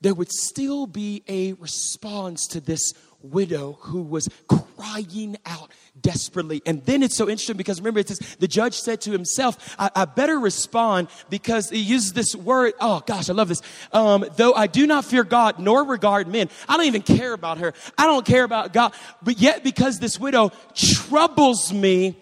there 0.00 0.14
would 0.14 0.30
still 0.30 0.86
be 0.86 1.22
a 1.28 1.54
response 1.54 2.46
to 2.48 2.60
this 2.60 2.92
widow 3.24 3.78
who 3.80 4.02
was 4.02 4.28
crying 4.48 5.36
out 5.46 5.70
desperately. 6.00 6.62
And 6.66 6.84
then 6.84 7.02
it's 7.02 7.16
so 7.16 7.28
interesting 7.28 7.56
because 7.56 7.80
remember, 7.80 8.00
it 8.00 8.08
says 8.08 8.18
the 8.38 8.48
judge 8.48 8.74
said 8.74 9.00
to 9.02 9.10
himself, 9.10 9.74
I, 9.78 9.90
I 9.94 10.04
better 10.04 10.38
respond 10.38 11.08
because 11.30 11.70
he 11.70 11.78
uses 11.78 12.12
this 12.12 12.34
word. 12.34 12.74
Oh 12.80 13.02
gosh, 13.06 13.30
I 13.30 13.32
love 13.32 13.48
this. 13.48 13.62
Um, 13.92 14.24
though 14.36 14.54
I 14.54 14.66
do 14.66 14.86
not 14.86 15.04
fear 15.04 15.24
God 15.24 15.58
nor 15.58 15.84
regard 15.84 16.28
men, 16.28 16.48
I 16.68 16.76
don't 16.76 16.86
even 16.86 17.02
care 17.02 17.32
about 17.32 17.58
her. 17.58 17.72
I 17.96 18.06
don't 18.06 18.26
care 18.26 18.44
about 18.44 18.72
God. 18.72 18.94
But 19.22 19.38
yet, 19.38 19.64
because 19.64 19.98
this 19.98 20.18
widow 20.18 20.52
troubles 20.74 21.72
me, 21.72 22.16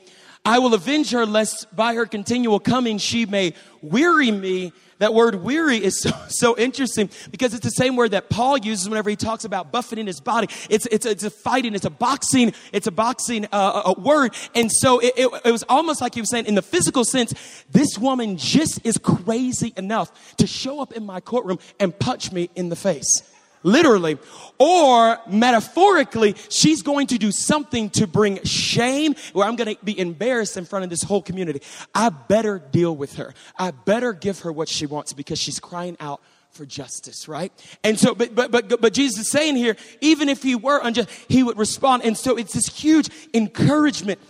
I 0.45 0.59
will 0.59 0.75
avenge 0.75 1.13
her 1.13 1.25
lest 1.25 1.75
by 1.75 1.95
her 1.95 2.07
continual 2.07 2.59
coming 2.59 2.99
she 2.99 3.27
may 3.27 3.55
weary 3.81 4.31
me 4.31 4.73
that 5.03 5.15
word 5.15 5.37
weary 5.37 5.83
is 5.83 6.01
so, 6.01 6.11
so 6.29 6.57
interesting 6.57 7.11
because 7.31 7.55
it's 7.55 7.65
the 7.65 7.71
same 7.71 7.97
word 7.97 8.13
that 8.13 8.31
Paul 8.31 8.59
uses 8.59 8.89
whenever 8.89 9.11
he 9.11 9.17
talks 9.17 9.45
about 9.45 9.73
buffeting 9.73 10.07
his 10.07 10.21
body. 10.21 10.49
It's, 10.71 10.87
it's, 10.87 11.05
it's 11.05 11.25
a 11.25 11.31
fighting, 11.31 11.75
it's 11.75 11.85
a 11.85 11.91
boxing, 11.91 12.53
it's 12.73 12.87
a 12.87 12.93
boxing 12.93 13.47
uh, 13.53 13.83
a 13.97 14.01
word. 14.01 14.35
And 14.55 14.71
so 14.71 15.01
it, 15.01 15.15
it, 15.17 15.41
it 15.45 15.51
was 15.51 15.65
almost 15.69 16.01
like 16.01 16.15
he 16.15 16.21
was 16.21 16.31
saying, 16.31 16.47
in 16.47 16.55
the 16.55 16.63
physical 16.63 17.05
sense, 17.05 17.35
this 17.71 17.99
woman 17.99 18.37
just 18.37 18.85
is 18.87 18.97
crazy 18.99 19.73
enough 19.77 20.37
to 20.37 20.47
show 20.47 20.81
up 20.81 20.93
in 20.93 21.05
my 21.05 21.21
courtroom 21.21 21.59
and 21.81 21.99
punch 21.99 22.33
me 22.33 22.51
in 22.55 22.69
the 22.69 22.77
face 22.77 23.23
literally, 23.63 24.19
or 24.59 25.19
metaphorically, 25.29 26.35
she's 26.49 26.83
going 26.83 27.07
to 27.09 27.19
do 27.19 27.33
something 27.33 27.91
to 27.91 28.07
bring 28.07 28.43
shame 28.45 29.15
where 29.33 29.47
I'm 29.47 29.57
going 29.57 29.75
to 29.75 29.85
be 29.85 29.99
embarrassed 29.99 30.57
in 30.57 30.65
front 30.65 30.85
of 30.85 30.91
this 30.91 31.03
whole 31.03 31.23
community. 31.23 31.63
I 31.95 32.11
better 32.11 32.59
deal 32.59 32.95
with 32.95 33.17
her. 33.17 33.35
I 33.59 33.71
better 33.71 34.13
give 34.13 34.41
her 34.41 34.53
what 34.53 34.69
she 34.69 34.87
wants 34.87 35.13
because 35.13 35.39
she's 35.39 35.61
crying 35.61 35.97
out 36.01 36.21
for 36.51 36.67
justice, 36.67 37.29
right? 37.29 37.51
And 37.83 37.99
so, 37.99 38.15
but, 38.15 38.35
but, 38.35 38.51
but, 38.51 38.81
but 38.81 38.93
Jesus 38.93 39.21
is 39.21 39.31
saying 39.31 39.57
here, 39.57 39.75
even 40.01 40.29
if 40.29 40.43
he 40.43 40.55
were 40.55 40.81
unjust, 40.83 41.09
he 41.29 41.43
would 41.43 41.59
respond. 41.59 42.05
And 42.05 42.17
so 42.17 42.37
it's 42.37 42.53
this 42.53 42.67
huge 42.67 43.09
encouragement 43.33 44.21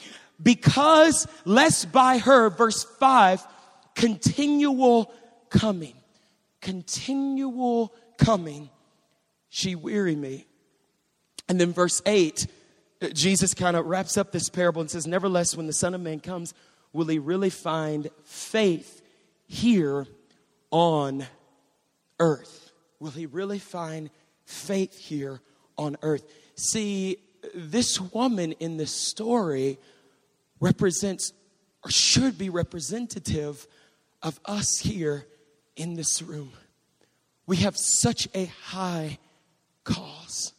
because 0.41 1.27
less 1.45 1.85
by 1.85 2.19
her, 2.19 2.49
verse 2.49 2.85
five, 2.85 3.45
continual 3.95 5.13
coming, 5.51 5.95
continual 6.61 7.93
coming 8.19 8.71
she 9.55 9.75
weary 9.75 10.17
me. 10.17 10.47
And 11.47 11.61
then 11.61 11.75
verse 11.75 12.01
8, 12.07 12.47
Jesus 13.13 13.53
kind 13.53 13.77
of 13.77 13.85
wraps 13.85 14.17
up 14.17 14.33
this 14.33 14.49
parable 14.49 14.81
and 14.81 14.91
says, 14.91 15.07
Nevertheless, 15.07 15.55
when 15.55 15.67
the 15.67 15.75
Son 15.75 15.95
of 15.95 16.01
Man 16.01 16.21
comes, 16.21 16.55
will 16.95 17.05
he 17.05 17.19
really 17.19 17.51
find 17.51 18.09
faith 18.25 19.03
here 19.47 20.07
on 20.71 21.27
earth? 22.19 22.73
Will 22.99 23.11
he 23.11 23.27
really 23.27 23.59
find 23.59 24.09
faith 24.47 24.97
here 24.97 25.43
on 25.77 25.99
earth? 26.01 26.25
See, 26.57 27.19
this 27.55 28.01
woman 28.01 28.53
in 28.53 28.79
this 28.79 28.93
story 28.93 29.79
represents 30.61 31.35
or 31.85 31.91
should 31.91 32.39
be 32.39 32.49
representative 32.49 33.67
of 34.23 34.41
us 34.47 34.79
here 34.79 35.27
in 35.77 35.93
this 35.93 36.23
room. 36.23 36.55
We 37.47 37.59
have 37.59 37.77
such 37.77 38.29
a 38.35 38.47
high 38.47 39.19
cause. 39.85 40.53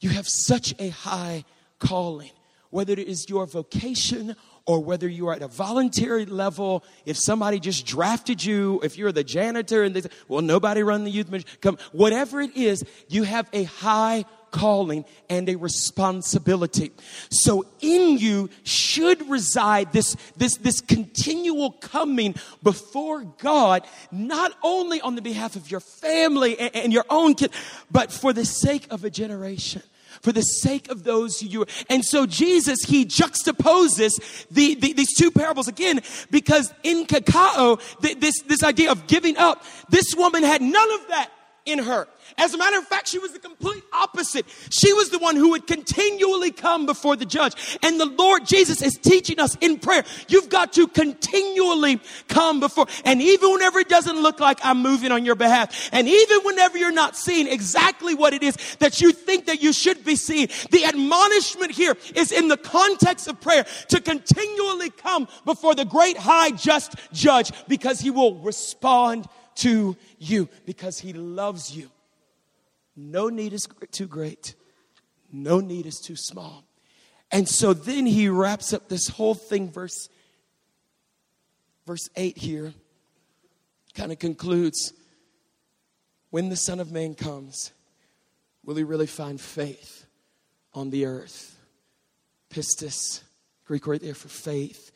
You 0.00 0.10
have 0.10 0.28
such 0.28 0.74
a 0.78 0.88
high 0.88 1.44
calling, 1.78 2.30
whether 2.70 2.92
it 2.92 2.98
is 2.98 3.28
your 3.28 3.46
vocation 3.46 4.36
or 4.66 4.80
whether 4.80 5.08
you 5.08 5.28
are 5.28 5.34
at 5.34 5.42
a 5.42 5.48
voluntary 5.48 6.24
level, 6.24 6.84
if 7.04 7.16
somebody 7.16 7.58
just 7.58 7.84
drafted 7.86 8.44
you, 8.44 8.80
if 8.84 8.96
you're 8.96 9.12
the 9.12 9.24
janitor 9.24 9.82
and 9.82 9.94
they 9.94 10.00
say, 10.02 10.10
well, 10.28 10.42
nobody 10.42 10.82
run 10.82 11.04
the 11.04 11.10
youth 11.10 11.30
ministry, 11.30 11.58
come, 11.60 11.78
whatever 11.90 12.40
it 12.40 12.56
is, 12.56 12.84
you 13.08 13.24
have 13.24 13.48
a 13.52 13.64
high 13.64 14.24
calling 14.52 15.04
and 15.28 15.48
a 15.48 15.56
responsibility. 15.56 16.92
So 17.30 17.66
in 17.80 18.18
you 18.18 18.50
should 18.62 19.28
reside 19.28 19.92
this, 19.92 20.16
this, 20.36 20.56
this 20.58 20.80
continual 20.80 21.72
coming 21.72 22.36
before 22.62 23.24
God, 23.38 23.84
not 24.12 24.52
only 24.62 25.00
on 25.00 25.16
the 25.16 25.22
behalf 25.22 25.56
of 25.56 25.70
your 25.70 25.80
family 25.80 26.58
and, 26.60 26.76
and 26.76 26.92
your 26.92 27.06
own 27.10 27.34
kid, 27.34 27.50
but 27.90 28.12
for 28.12 28.32
the 28.32 28.44
sake 28.44 28.86
of 28.90 29.02
a 29.02 29.10
generation 29.10 29.82
for 30.20 30.30
the 30.30 30.42
sake 30.42 30.90
of 30.90 31.04
those 31.04 31.40
who 31.40 31.46
you 31.46 31.66
and 31.88 32.04
so 32.04 32.26
jesus 32.26 32.80
he 32.86 33.06
juxtaposes 33.06 34.46
the, 34.50 34.74
the, 34.74 34.92
these 34.92 35.16
two 35.16 35.30
parables 35.30 35.68
again 35.68 36.00
because 36.30 36.72
enkakeo 36.84 37.80
this, 38.20 38.42
this 38.42 38.62
idea 38.62 38.90
of 38.90 39.06
giving 39.06 39.36
up 39.38 39.64
this 39.88 40.14
woman 40.14 40.42
had 40.42 40.60
none 40.60 40.92
of 40.92 41.08
that 41.08 41.30
in 41.64 41.78
her 41.78 42.08
as 42.38 42.54
a 42.54 42.58
matter 42.58 42.78
of 42.78 42.84
fact, 42.86 43.08
she 43.08 43.18
was 43.18 43.32
the 43.32 43.38
complete 43.38 43.82
opposite. 43.92 44.46
She 44.70 44.92
was 44.92 45.10
the 45.10 45.18
one 45.18 45.36
who 45.36 45.50
would 45.50 45.66
continually 45.66 46.50
come 46.50 46.86
before 46.86 47.16
the 47.16 47.24
judge. 47.24 47.78
And 47.82 48.00
the 48.00 48.06
Lord 48.06 48.46
Jesus 48.46 48.82
is 48.82 48.94
teaching 48.94 49.38
us 49.38 49.56
in 49.60 49.78
prayer. 49.78 50.04
You've 50.28 50.48
got 50.48 50.72
to 50.74 50.86
continually 50.88 52.00
come 52.28 52.60
before. 52.60 52.86
And 53.04 53.20
even 53.20 53.52
whenever 53.52 53.78
it 53.80 53.88
doesn't 53.88 54.20
look 54.20 54.40
like 54.40 54.58
I'm 54.62 54.82
moving 54.82 55.12
on 55.12 55.24
your 55.24 55.34
behalf, 55.34 55.90
and 55.92 56.08
even 56.08 56.40
whenever 56.40 56.78
you're 56.78 56.92
not 56.92 57.16
seeing 57.16 57.46
exactly 57.46 58.14
what 58.14 58.32
it 58.32 58.42
is 58.42 58.56
that 58.78 59.00
you 59.00 59.12
think 59.12 59.46
that 59.46 59.62
you 59.62 59.72
should 59.72 60.04
be 60.04 60.16
seeing, 60.16 60.48
the 60.70 60.84
admonishment 60.84 61.72
here 61.72 61.96
is 62.14 62.32
in 62.32 62.48
the 62.48 62.56
context 62.56 63.28
of 63.28 63.40
prayer 63.40 63.66
to 63.88 64.00
continually 64.00 64.90
come 64.90 65.28
before 65.44 65.74
the 65.74 65.84
great 65.84 66.16
high 66.16 66.50
just 66.50 66.94
judge 67.12 67.52
because 67.68 68.00
he 68.00 68.10
will 68.10 68.36
respond 68.36 69.28
to 69.62 69.96
you 70.18 70.48
because 70.64 70.98
he 71.00 71.12
loves 71.12 71.76
you. 71.76 71.90
No 72.94 73.28
need 73.28 73.52
is 73.52 73.66
too 73.90 74.06
great, 74.06 74.54
no 75.32 75.60
need 75.60 75.86
is 75.86 75.98
too 75.98 76.16
small. 76.16 76.64
And 77.30 77.48
so 77.48 77.72
then 77.72 78.04
he 78.04 78.28
wraps 78.28 78.74
up 78.74 78.88
this 78.88 79.08
whole 79.08 79.34
thing, 79.34 79.70
verse, 79.70 80.10
verse 81.86 82.08
8 82.14 82.36
here, 82.36 82.74
kind 83.94 84.12
of 84.12 84.18
concludes 84.18 84.92
when 86.28 86.50
the 86.50 86.56
Son 86.56 86.80
of 86.80 86.92
Man 86.92 87.14
comes, 87.14 87.72
will 88.64 88.76
he 88.76 88.84
really 88.84 89.06
find 89.06 89.40
faith 89.40 90.06
on 90.74 90.90
the 90.90 91.06
earth? 91.06 91.56
Pistis, 92.50 93.22
Greek 93.64 93.86
word 93.86 94.00
there 94.00 94.14
for 94.14 94.28
faith. 94.28 94.92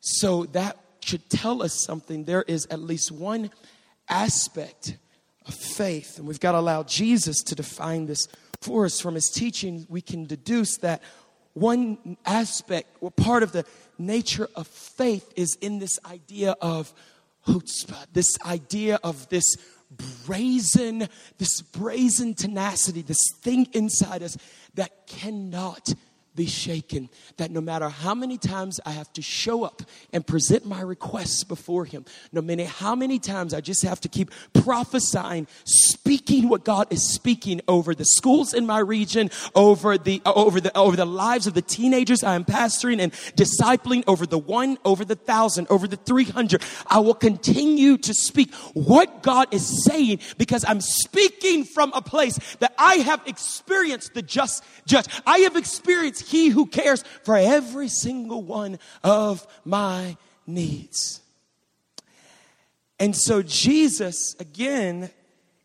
So 0.00 0.44
that 0.46 0.76
should 1.00 1.28
tell 1.30 1.62
us 1.62 1.84
something. 1.84 2.24
There 2.24 2.44
is 2.46 2.66
at 2.70 2.80
least 2.80 3.10
one 3.10 3.50
aspect 4.08 4.96
of 5.46 5.54
faith. 5.54 6.18
And 6.18 6.26
we've 6.26 6.40
got 6.40 6.52
to 6.52 6.58
allow 6.58 6.82
Jesus 6.82 7.42
to 7.44 7.54
define 7.54 8.06
this 8.06 8.28
for 8.60 8.84
us. 8.84 9.00
From 9.00 9.14
his 9.14 9.30
teaching, 9.30 9.86
we 9.88 10.00
can 10.00 10.26
deduce 10.26 10.76
that 10.78 11.02
one 11.54 12.16
aspect 12.24 12.96
or 13.00 13.10
part 13.10 13.42
of 13.42 13.52
the 13.52 13.64
nature 13.98 14.48
of 14.54 14.66
faith 14.66 15.32
is 15.36 15.56
in 15.60 15.78
this 15.78 15.98
idea 16.04 16.54
of 16.60 16.92
chutzpah, 17.46 18.06
this 18.12 18.38
idea 18.44 19.00
of 19.02 19.28
this 19.28 19.56
brazen, 20.26 21.08
this 21.38 21.62
brazen 21.62 22.34
tenacity, 22.34 23.02
this 23.02 23.32
thing 23.40 23.66
inside 23.72 24.22
us 24.22 24.36
that 24.74 25.06
cannot 25.06 25.94
be 26.38 26.46
shaken. 26.46 27.10
That 27.36 27.50
no 27.50 27.60
matter 27.60 27.88
how 27.88 28.14
many 28.14 28.38
times 28.38 28.80
I 28.86 28.92
have 28.92 29.12
to 29.14 29.22
show 29.22 29.64
up 29.64 29.82
and 30.12 30.24
present 30.24 30.64
my 30.64 30.80
requests 30.80 31.42
before 31.42 31.84
Him, 31.84 32.04
no 32.32 32.40
matter 32.40 32.64
how 32.64 32.94
many 32.94 33.18
times 33.18 33.52
I 33.52 33.60
just 33.60 33.82
have 33.82 34.00
to 34.02 34.08
keep 34.08 34.30
prophesying, 34.54 35.48
speaking 35.64 36.48
what 36.48 36.64
God 36.64 36.86
is 36.90 37.12
speaking 37.12 37.60
over 37.66 37.92
the 37.92 38.04
schools 38.04 38.54
in 38.54 38.66
my 38.66 38.78
region, 38.78 39.30
over 39.54 39.98
the 39.98 40.22
over 40.24 40.60
the 40.60 40.74
over 40.76 40.96
the 40.96 41.04
lives 41.04 41.48
of 41.48 41.54
the 41.54 41.62
teenagers 41.62 42.22
I 42.22 42.36
am 42.36 42.44
pastoring 42.44 43.00
and 43.00 43.12
discipling, 43.36 44.04
over 44.06 44.24
the 44.24 44.38
one, 44.38 44.78
over 44.84 45.04
the 45.04 45.16
thousand, 45.16 45.66
over 45.70 45.88
the 45.88 45.96
three 45.96 46.24
hundred. 46.24 46.62
I 46.86 47.00
will 47.00 47.14
continue 47.14 47.98
to 47.98 48.14
speak 48.14 48.54
what 48.74 49.24
God 49.24 49.52
is 49.52 49.84
saying 49.84 50.20
because 50.38 50.64
I'm 50.68 50.80
speaking 50.80 51.64
from 51.64 51.92
a 51.94 52.00
place 52.00 52.38
that 52.60 52.74
I 52.78 52.96
have 52.96 53.22
experienced 53.26 54.14
the 54.14 54.22
just 54.22 54.62
judge. 54.86 55.06
I 55.26 55.38
have 55.40 55.56
experienced 55.56 56.27
he 56.28 56.48
who 56.48 56.66
cares 56.66 57.02
for 57.24 57.36
every 57.36 57.88
single 57.88 58.42
one 58.42 58.78
of 59.02 59.46
my 59.64 60.16
needs. 60.46 61.20
And 63.00 63.16
so 63.16 63.42
Jesus, 63.42 64.34
again, 64.38 65.10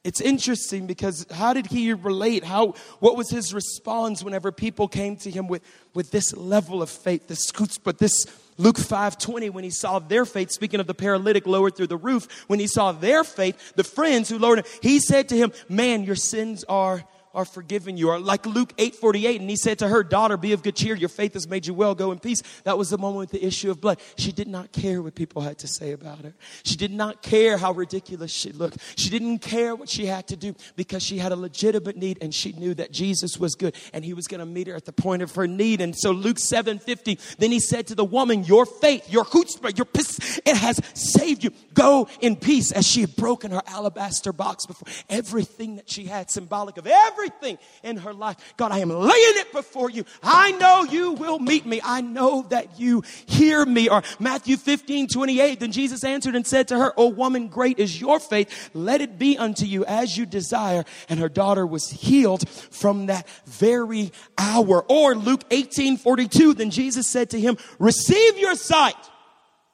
it's 0.04 0.20
interesting 0.20 0.86
because 0.86 1.26
how 1.32 1.54
did 1.54 1.68
he 1.68 1.94
relate? 1.94 2.44
How 2.44 2.74
what 3.00 3.16
was 3.16 3.30
his 3.30 3.54
response 3.54 4.22
whenever 4.22 4.52
people 4.52 4.88
came 4.88 5.16
to 5.18 5.32
him 5.32 5.48
with, 5.48 5.64
with 5.94 6.12
this 6.12 6.36
level 6.36 6.82
of 6.82 6.90
faith, 6.90 7.28
this 7.28 7.52
but 7.78 8.00
this 8.00 8.26
Luke 8.58 8.78
5 8.78 9.18
20, 9.18 9.50
when 9.50 9.64
he 9.64 9.70
saw 9.70 10.00
their 10.00 10.26
faith, 10.26 10.52
speaking 10.52 10.80
of 10.80 10.88
the 10.88 10.94
paralytic 10.94 11.48
lowered 11.48 11.76
through 11.76 11.88
the 11.88 11.98
roof, 11.98 12.28
when 12.48 12.60
he 12.60 12.68
saw 12.68 12.92
their 12.92 13.24
faith, 13.24 13.74
the 13.76 13.84
friends 13.84 14.30
who 14.30 14.38
lowered 14.38 14.60
him, 14.60 14.66
he 14.82 15.00
said 15.00 15.30
to 15.30 15.38
him, 15.38 15.54
Man, 15.70 16.04
your 16.04 16.16
sins 16.16 16.64
are 16.66 17.04
are 17.34 17.46
forgiven 17.46 17.98
you. 17.98 18.10
Or 18.10 18.20
like 18.20 18.46
Luke 18.46 18.74
8 18.78 18.96
48, 18.96 19.42
and 19.42 19.50
he 19.50 19.56
said 19.56 19.80
to 19.80 19.88
her, 19.88 20.04
Daughter, 20.04 20.38
be 20.38 20.54
of 20.54 20.64
good 20.64 20.76
cheer. 20.76 20.96
Your 20.96 21.10
faith 21.10 21.34
has 21.34 21.48
made 21.48 21.66
you 21.66 21.74
well. 21.74 21.96
Go 21.96 22.12
in 22.12 22.20
peace. 22.20 22.42
That 22.64 22.78
was 22.78 22.90
the 22.90 22.98
moment 22.98 23.20
with 23.20 23.32
the 23.32 23.46
issue 23.46 23.72
of 23.72 23.82
blood. 23.82 24.00
She 24.18 24.32
did 24.32 24.48
not 24.48 24.72
care 24.72 25.02
what 25.02 25.16
people 25.16 25.42
had 25.42 25.58
to 25.60 25.68
say 25.68 25.92
about 25.92 26.20
her. 26.20 26.34
She 26.64 26.76
did 26.76 26.92
not 26.92 27.22
care 27.22 27.58
how 27.58 27.72
ridiculous 27.72 28.32
she 28.32 28.52
looked. 28.52 28.78
She 28.98 29.10
didn't 29.10 29.40
care 29.40 29.76
what 29.76 29.90
she 29.90 30.06
had 30.06 30.28
to 30.28 30.36
do 30.36 30.56
because 30.76 31.04
she 31.04 31.18
had 31.18 31.32
a 31.32 31.36
legitimate 31.36 31.98
need 31.98 32.20
and 32.22 32.34
she 32.34 32.52
knew 32.54 32.74
that 32.76 32.92
Jesus 32.92 33.38
was 33.38 33.56
good 33.56 33.76
and 33.94 34.06
he 34.06 34.14
was 34.14 34.28
going 34.28 34.40
to 34.40 34.46
meet 34.46 34.68
her 34.68 34.76
at 34.76 34.86
the 34.86 34.94
point 34.94 35.22
of 35.22 35.34
her 35.36 35.48
need. 35.48 35.82
And 35.82 35.96
so 35.98 36.12
Luke 36.12 36.40
7 36.40 36.80
50, 36.80 37.20
then 37.38 37.52
he 37.52 37.60
said 37.60 37.88
to 37.88 37.96
the 37.96 38.06
woman, 38.06 38.44
Your 38.44 38.66
faith, 38.66 39.12
your 39.12 39.26
chutzpah, 39.26 39.78
your 39.78 39.86
pistis 39.86 40.40
has 40.48 40.80
saved 40.94 41.44
you. 41.44 41.52
Go 41.74 42.08
in 42.22 42.36
peace 42.36 42.72
as 42.72 42.88
she 42.88 43.02
had 43.02 43.16
broken 43.16 43.52
her 43.52 43.62
alabaster 43.68 44.34
box 44.34 44.66
before 44.66 44.88
everything 45.10 45.78
that 45.78 45.90
she 45.90 46.06
had, 46.06 46.30
symbolic 46.30 46.78
of 46.78 46.88
every 46.88 47.23
everything 47.24 47.58
in 47.84 47.98
her 47.98 48.14
life. 48.14 48.54
God, 48.58 48.72
I 48.72 48.80
am 48.80 48.90
laying 48.90 49.38
it 49.38 49.52
before 49.52 49.90
you. 49.90 50.06
I 50.22 50.52
know 50.52 50.84
you 50.84 51.14
will 51.14 51.40
meet 51.40 51.66
me. 51.66 51.80
I 51.84 52.02
know 52.02 52.44
that 52.50 52.80
you 52.80 53.04
hear 53.26 53.66
me. 53.66 53.90
Or 53.90 54.04
Matthew 54.20 54.58
15, 54.58 55.08
28, 55.08 55.60
then 55.60 55.72
Jesus 55.72 56.04
answered 56.04 56.36
and 56.36 56.46
said 56.46 56.68
to 56.70 56.78
her, 56.78 56.94
O 56.98 57.08
woman, 57.08 57.48
great 57.48 57.80
is 57.80 58.00
your 58.00 58.20
faith. 58.20 58.70
Let 58.74 59.02
it 59.02 59.18
be 59.18 59.38
unto 59.38 59.66
you 59.66 59.86
as 59.86 60.18
you 60.18 60.26
desire. 60.26 60.84
And 61.10 61.20
her 61.20 61.30
daughter 61.30 61.66
was 61.66 61.90
healed 61.90 62.48
from 62.48 63.08
that 63.08 63.28
very 63.46 64.12
hour. 64.38 64.84
Or 64.90 65.16
Luke 65.16 65.44
18, 65.52 65.98
42, 65.98 66.56
then 66.56 66.70
Jesus 66.70 67.08
said 67.08 67.30
to 67.32 67.40
him, 67.40 67.58
receive 67.80 68.38
your 68.38 68.56
sight. 68.56 68.96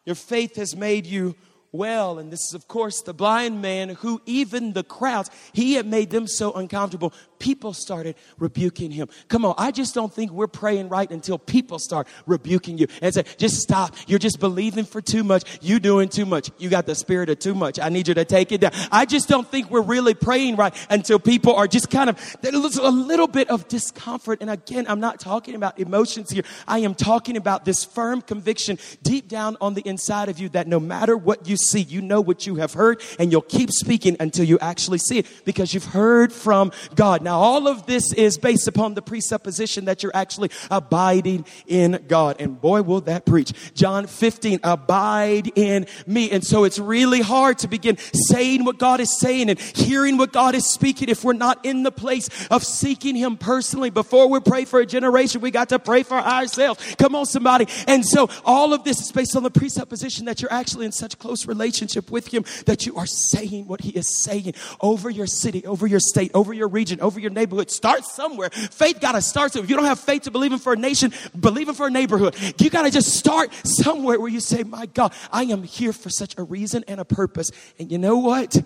Your 0.06 0.16
faith 0.16 0.56
has 0.56 0.76
made 0.76 1.06
you 1.06 1.36
well. 1.72 2.20
And 2.20 2.32
this 2.32 2.40
is, 2.48 2.54
of 2.54 2.68
course, 2.68 3.02
the 3.02 3.14
blind 3.14 3.62
man 3.62 3.90
who 3.90 4.22
even 4.26 4.74
the 4.74 4.84
crowds, 4.84 5.30
he 5.54 5.74
had 5.74 5.86
made 5.86 6.10
them 6.10 6.28
so 6.28 6.52
uncomfortable 6.54 7.14
people 7.40 7.74
started 7.74 8.16
rebuking 8.38 8.92
him. 8.92 9.08
Come 9.28 9.46
on, 9.46 9.56
I 9.58 9.72
just 9.72 9.96
don't 9.96 10.14
think 10.14 10.32
we're 10.32 10.48
praying 10.48 10.90
right 10.90 11.10
until 11.10 11.38
people 11.38 11.80
start 11.80 12.08
rebuking 12.26 12.78
you 12.78 12.88
and 13.02 13.14
say, 13.14 13.24
just 13.38 13.62
stop. 13.62 13.96
You're 14.08 14.20
just 14.20 14.40
believing 14.40 14.86
for 14.86 15.02
too 15.02 15.24
much. 15.24 15.44
You 15.62 15.80
doing 15.80 16.10
too 16.10 16.26
much. 16.26 16.52
You 16.58 16.70
got 16.70 16.86
the 16.86 16.96
spirit 16.96 17.30
of 17.30 17.40
too 17.40 17.56
much. 17.56 17.80
I 17.80 17.90
need 17.90 18.08
you 18.08 18.14
to 18.16 18.26
take 18.26 18.52
it 18.52 18.62
down. 18.62 18.72
I 18.92 19.06
just 19.06 19.28
don't 19.28 19.48
think 19.48 19.72
we're 19.72 19.82
really 19.82 20.14
praying 20.14 20.58
right 20.58 20.76
until 20.90 21.20
people 21.20 21.56
are 21.56 21.68
just 21.68 21.90
kind 21.90 22.10
of 22.10 22.38
a 22.44 22.92
little 22.92 23.28
bit 23.28 23.50
of 23.50 23.68
discomfort. 23.68 24.42
And 24.42 24.50
again, 24.50 24.86
I'm 24.88 25.00
not 25.00 25.20
talking 25.20 25.56
about 25.56 25.80
emotions 25.80 26.30
here. 26.30 26.44
I 26.68 26.80
am 26.80 26.96
talking 26.96 27.38
about 27.38 27.66
this 27.66 27.86
firm 27.86 28.22
conviction 28.22 28.78
deep 29.02 29.28
down 29.28 29.58
on 29.62 29.74
the 29.74 29.82
inside 29.88 30.30
of 30.30 30.40
you 30.40 30.50
that 30.50 30.68
no 30.68 30.80
matter 30.80 31.16
what 31.16 31.48
you 31.48 31.56
see, 31.56 31.82
you 31.82 32.02
know 32.02 32.22
what 32.22 32.46
you 32.46 32.56
have 32.56 32.74
heard 32.74 33.02
and 33.18 33.32
you'll 33.32 33.42
keep 33.42 33.72
speaking 33.72 34.18
until 34.20 34.46
you 34.46 34.60
actually 34.60 34.98
see 34.98 35.20
it 35.20 35.28
because 35.46 35.74
you've 35.74 35.86
heard 35.86 36.34
from 36.34 36.72
God. 36.96 37.22
Now, 37.22 37.29
now, 37.30 37.38
all 37.38 37.68
of 37.68 37.86
this 37.86 38.12
is 38.12 38.40
based 38.40 38.68
upon 38.68 38.96
the 38.96 39.04
presupposition 39.04 39.86
that 39.86 40.02
you're 40.02 40.16
actually 40.16 40.50
abiding 40.72 41.46
in 41.68 42.04
God. 42.08 42.38
And 42.40 42.60
boy, 42.60 42.82
will 42.82 43.02
that 43.02 43.24
preach. 43.24 43.54
John 43.76 44.08
15, 44.08 44.62
abide 44.64 45.52
in 45.54 45.86
me. 46.08 46.32
And 46.32 46.44
so 46.44 46.64
it's 46.64 46.80
really 46.80 47.22
hard 47.22 47.60
to 47.60 47.68
begin 47.68 48.00
saying 48.00 48.66
what 48.66 48.80
God 48.80 49.00
is 49.00 49.16
saying 49.20 49.52
and 49.52 49.60
hearing 49.60 50.18
what 50.18 50.34
God 50.34 50.56
is 50.56 50.66
speaking 50.66 51.08
if 51.08 51.24
we're 51.24 51.34
not 51.34 51.64
in 51.64 51.84
the 51.84 51.92
place 51.92 52.30
of 52.50 52.64
seeking 52.64 53.16
Him 53.16 53.38
personally. 53.38 53.92
Before 53.92 54.28
we 54.28 54.40
pray 54.40 54.66
for 54.66 54.80
a 54.80 54.86
generation, 54.88 55.40
we 55.40 55.52
got 55.52 55.70
to 55.70 55.78
pray 55.78 56.02
for 56.02 56.18
ourselves. 56.18 56.96
Come 56.96 57.14
on, 57.14 57.28
somebody. 57.28 57.68
And 57.88 58.04
so 58.04 58.28
all 58.44 58.74
of 58.74 58.84
this 58.84 59.02
is 59.02 59.12
based 59.12 59.36
on 59.36 59.44
the 59.44 59.52
presupposition 59.52 60.26
that 60.26 60.42
you're 60.42 60.52
actually 60.52 60.88
in 60.88 60.92
such 60.92 61.20
close 61.20 61.46
relationship 61.46 62.10
with 62.10 62.30
Him 62.30 62.44
that 62.66 62.88
you 62.88 62.96
are 62.96 63.06
saying 63.06 63.68
what 63.68 63.82
He 63.82 63.92
is 63.92 64.24
saying 64.24 64.56
over 64.82 65.12
your 65.12 65.28
city, 65.28 65.64
over 65.68 65.86
your 65.86 66.00
state, 66.00 66.32
over 66.34 66.54
your 66.54 66.68
region, 66.68 67.00
over 67.00 67.19
over 67.20 67.22
your 67.22 67.32
neighborhood. 67.32 67.70
Start 67.70 68.06
somewhere. 68.06 68.50
Faith 68.50 69.00
got 69.00 69.14
to 69.14 69.22
start. 69.22 69.56
If 69.56 69.70
you 69.70 69.76
don't 69.76 69.86
have 69.86 70.00
faith 70.00 70.24
to 70.24 70.32
believe 70.32 70.54
in 70.54 70.60
for 70.60 70.74
a 70.74 70.78
nation, 70.78 71.14
believe 71.40 71.70
in 71.70 71.76
for 71.76 71.88
a 71.88 71.92
neighborhood. 71.92 72.36
You 72.60 72.70
got 72.70 72.84
to 72.84 72.92
just 72.92 73.14
start 73.14 73.54
somewhere 73.64 74.20
where 74.20 74.30
you 74.30 74.40
say, 74.40 74.64
my 74.64 74.86
God, 74.86 75.14
I 75.32 75.44
am 75.44 75.64
here 75.64 75.94
for 75.94 76.10
such 76.10 76.38
a 76.38 76.44
reason 76.44 76.84
and 76.88 77.00
a 77.00 77.06
purpose. 77.06 77.52
And 77.78 77.92
you 77.92 77.98
know 77.98 78.18
what? 78.18 78.58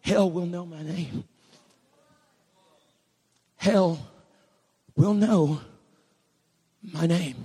Hell 0.00 0.30
will 0.30 0.46
know 0.46 0.66
my 0.66 0.82
name. 0.82 1.24
Hell 3.56 4.10
will 4.96 5.14
know 5.14 5.60
my 6.82 7.06
name. 7.06 7.36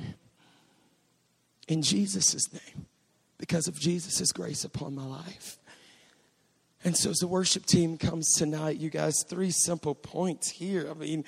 In 1.67 1.81
Jesus' 1.81 2.51
name. 2.51 2.85
Because 3.37 3.67
of 3.67 3.79
Jesus' 3.79 4.31
grace 4.31 4.63
upon 4.63 4.95
my 4.95 5.05
life. 5.05 5.59
And 6.87 6.95
so, 6.95 7.09
as 7.09 7.17
the 7.17 7.27
worship 7.27 7.65
team 7.65 7.97
comes 7.97 8.31
tonight, 8.31 8.77
you 8.77 8.89
guys, 8.89 9.21
three 9.27 9.51
simple 9.51 9.93
points 9.93 10.49
here. 10.49 10.87
I 10.89 10.93
mean, 10.93 11.25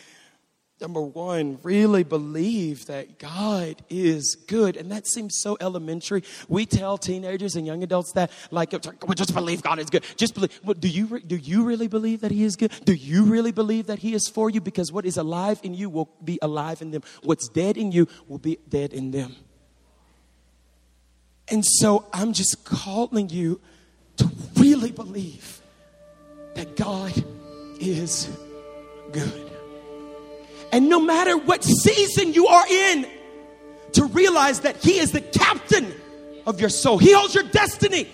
number 0.80 1.02
one, 1.02 1.60
really 1.63 2.04
believe 2.04 2.86
that 2.86 3.19
God 3.19 3.84
is 3.89 4.36
good. 4.36 4.78
And 4.78 4.89
that 4.89 5.06
seems 5.06 5.38
so 5.38 5.58
elementary. 5.60 6.24
We 6.48 6.65
tell 6.65 6.98
teenagers 6.98 7.58
and 7.58 7.67
young 7.67 7.84
adults 7.84 8.13
that, 8.13 8.32
like, 8.52 8.72
just 9.15 9.34
believe 9.34 9.62
God 9.62 9.80
is 9.80 9.89
good. 9.89 10.06
Just 10.15 10.34
believe. 10.34 10.58
Well, 10.63 10.76
do, 10.76 10.88
you, 10.88 11.19
do 11.19 11.36
you 11.36 11.65
really 11.65 11.89
believe 11.89 12.22
that 12.22 12.32
He 12.32 12.45
is 12.45 12.56
good? 12.56 12.72
Do 12.86 12.93
you 12.93 13.26
really 13.26 13.52
believe 13.52 13.88
that 13.88 14.00
He 14.00 14.13
is 14.13 14.30
for 14.30 14.50
you? 14.50 14.62
Because 14.62 14.93
what 14.93 15.06
is 15.06 15.17
alive 15.17 15.60
in 15.62 15.74
you 15.74 15.89
will 15.89 16.10
be 16.24 16.39
alive 16.41 16.82
in 16.82 16.91
them. 16.91 17.04
What's 17.22 17.50
dead 17.50 17.76
in 17.76 17.91
you 17.91 18.08
will 18.30 18.39
be 18.39 18.60
dead 18.69 18.93
in 18.93 19.12
them. 19.12 19.36
And 21.50 21.65
so 21.65 22.06
I'm 22.13 22.32
just 22.32 22.63
calling 22.63 23.28
you 23.28 23.60
really 24.80 24.92
believe 24.92 25.62
that 26.56 26.78
God 26.78 27.12
is 27.82 28.30
good. 29.12 29.52
And 30.72 30.88
no 30.88 31.02
matter 31.02 31.38
what 31.38 31.65
season 31.65 32.34
you 32.34 32.48
are 32.48 32.65
in, 32.68 33.06
to 33.94 34.06
realize 34.06 34.62
that 34.62 34.78
He 34.78 35.00
is 35.00 35.12
the 35.12 35.22
captain 35.22 35.94
of 36.46 36.62
your 36.62 36.70
soul. 36.70 36.98
He 36.98 37.12
holds 37.12 37.36
your 37.36 37.44
destiny 37.46 38.08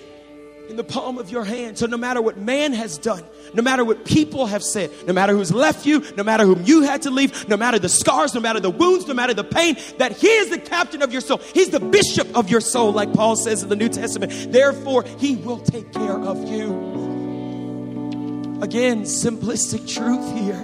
in 0.69 0.75
the 0.75 0.83
palm 0.83 1.17
of 1.17 1.29
your 1.29 1.43
hand. 1.43 1.77
So 1.77 1.85
no 1.85 1.97
matter 1.97 2.21
what 2.21 2.37
man 2.37 2.73
has 2.73 2.97
done, 2.97 3.23
no 3.53 3.61
matter 3.61 3.85
what 3.85 4.05
people 4.05 4.45
have 4.45 4.63
said, 4.63 4.91
no 5.07 5.13
matter 5.13 5.33
who's 5.33 5.53
left 5.53 5.85
you, 5.85 6.03
no 6.17 6.23
matter 6.23 6.45
whom 6.45 6.63
you 6.63 6.81
had 6.81 7.03
to 7.03 7.11
leave, 7.11 7.47
no 7.47 7.57
matter 7.57 7.79
the 7.79 7.89
scars, 7.89 8.33
no 8.33 8.41
matter 8.41 8.59
the 8.59 8.69
wounds, 8.69 9.07
no 9.07 9.13
matter 9.13 9.33
the 9.33 9.43
pain, 9.43 9.77
that 9.97 10.11
he 10.11 10.27
is 10.27 10.49
the 10.49 10.59
captain 10.59 11.01
of 11.01 11.11
your 11.11 11.21
soul. 11.21 11.37
He's 11.53 11.69
the 11.69 11.79
bishop 11.79 12.35
of 12.35 12.49
your 12.49 12.61
soul, 12.61 12.91
like 12.91 13.13
Paul 13.13 13.35
says 13.35 13.63
in 13.63 13.69
the 13.69 13.75
New 13.75 13.89
Testament. 13.89 14.51
Therefore, 14.51 15.03
he 15.19 15.35
will 15.35 15.59
take 15.59 15.91
care 15.93 16.19
of 16.19 16.47
you. 16.49 16.95
Again, 18.61 19.03
simplistic 19.03 19.87
truth 19.87 20.33
here, 20.33 20.63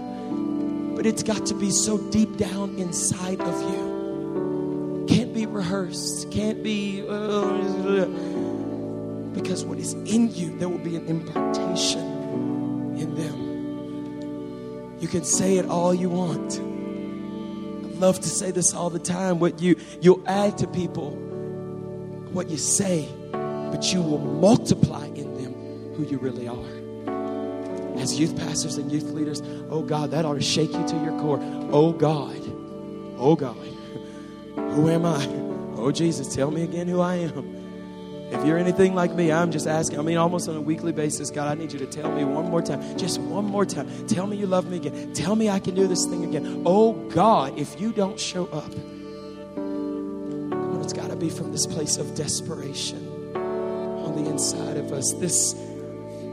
but 0.95 1.05
it's 1.05 1.23
got 1.23 1.45
to 1.47 1.53
be 1.53 1.69
so 1.71 1.97
deep 2.09 2.37
down 2.37 2.77
inside 2.77 3.41
of 3.41 3.61
you. 3.71 5.05
Can't 5.07 5.33
be 5.33 5.45
rehearsed, 5.45 6.31
can't 6.31 6.63
be. 6.63 7.05
Uh, 7.07 8.07
because 9.51 9.65
what 9.65 9.79
is 9.79 9.95
in 10.05 10.33
you, 10.33 10.57
there 10.59 10.69
will 10.69 10.77
be 10.77 10.95
an 10.95 11.05
impartation 11.07 11.99
in 12.97 13.13
them. 13.15 14.97
You 15.01 15.09
can 15.09 15.25
say 15.25 15.57
it 15.57 15.65
all 15.65 15.93
you 15.93 16.07
want. 16.07 16.57
I 16.57 17.99
love 17.99 18.21
to 18.21 18.29
say 18.29 18.51
this 18.51 18.73
all 18.73 18.89
the 18.89 18.97
time. 18.97 19.39
What 19.39 19.61
you 19.61 19.75
you'll 19.99 20.23
add 20.25 20.57
to 20.59 20.67
people 20.67 21.17
what 22.31 22.49
you 22.49 22.55
say, 22.55 23.09
but 23.33 23.91
you 23.91 24.01
will 24.01 24.19
multiply 24.19 25.07
in 25.07 25.35
them 25.35 25.53
who 25.95 26.05
you 26.05 26.17
really 26.17 26.47
are. 26.47 27.99
As 27.99 28.17
youth 28.17 28.37
pastors 28.37 28.77
and 28.77 28.89
youth 28.89 29.11
leaders, 29.11 29.41
oh 29.69 29.81
God, 29.81 30.11
that 30.11 30.23
ought 30.23 30.35
to 30.35 30.41
shake 30.41 30.71
you 30.71 30.87
to 30.87 30.95
your 30.95 31.19
core. 31.19 31.41
Oh 31.73 31.91
God, 31.91 32.39
oh 33.17 33.35
God, 33.35 33.57
Who 34.55 34.87
am 34.87 35.05
I? 35.05 35.25
Oh, 35.75 35.91
Jesus, 35.91 36.33
tell 36.33 36.51
me 36.51 36.63
again 36.63 36.87
who 36.87 37.01
I 37.01 37.15
am. 37.15 37.60
If 38.31 38.45
you're 38.45 38.57
anything 38.57 38.95
like 38.95 39.13
me, 39.13 39.31
I'm 39.31 39.51
just 39.51 39.67
asking. 39.67 39.99
I 39.99 40.03
mean, 40.03 40.17
almost 40.17 40.47
on 40.47 40.55
a 40.55 40.61
weekly 40.61 40.93
basis, 40.93 41.29
God, 41.29 41.47
I 41.49 41.59
need 41.59 41.73
you 41.73 41.79
to 41.79 41.85
tell 41.85 42.09
me 42.11 42.23
one 42.23 42.49
more 42.49 42.61
time, 42.61 42.97
just 42.97 43.19
one 43.19 43.43
more 43.45 43.65
time. 43.65 44.07
Tell 44.07 44.25
me 44.25 44.37
you 44.37 44.47
love 44.47 44.69
me 44.69 44.77
again. 44.77 45.13
Tell 45.13 45.35
me 45.35 45.49
I 45.49 45.59
can 45.59 45.75
do 45.75 45.85
this 45.85 46.05
thing 46.05 46.23
again. 46.23 46.63
Oh, 46.65 46.93
God, 47.09 47.59
if 47.59 47.79
you 47.81 47.91
don't 47.91 48.17
show 48.19 48.45
up, 48.47 48.71
it's 50.81 50.93
got 50.93 51.09
to 51.09 51.15
be 51.15 51.29
from 51.29 51.51
this 51.51 51.67
place 51.67 51.97
of 51.97 52.15
desperation 52.15 53.35
on 53.35 54.15
the 54.15 54.29
inside 54.29 54.77
of 54.77 54.91
us. 54.91 55.13
This, 55.19 55.53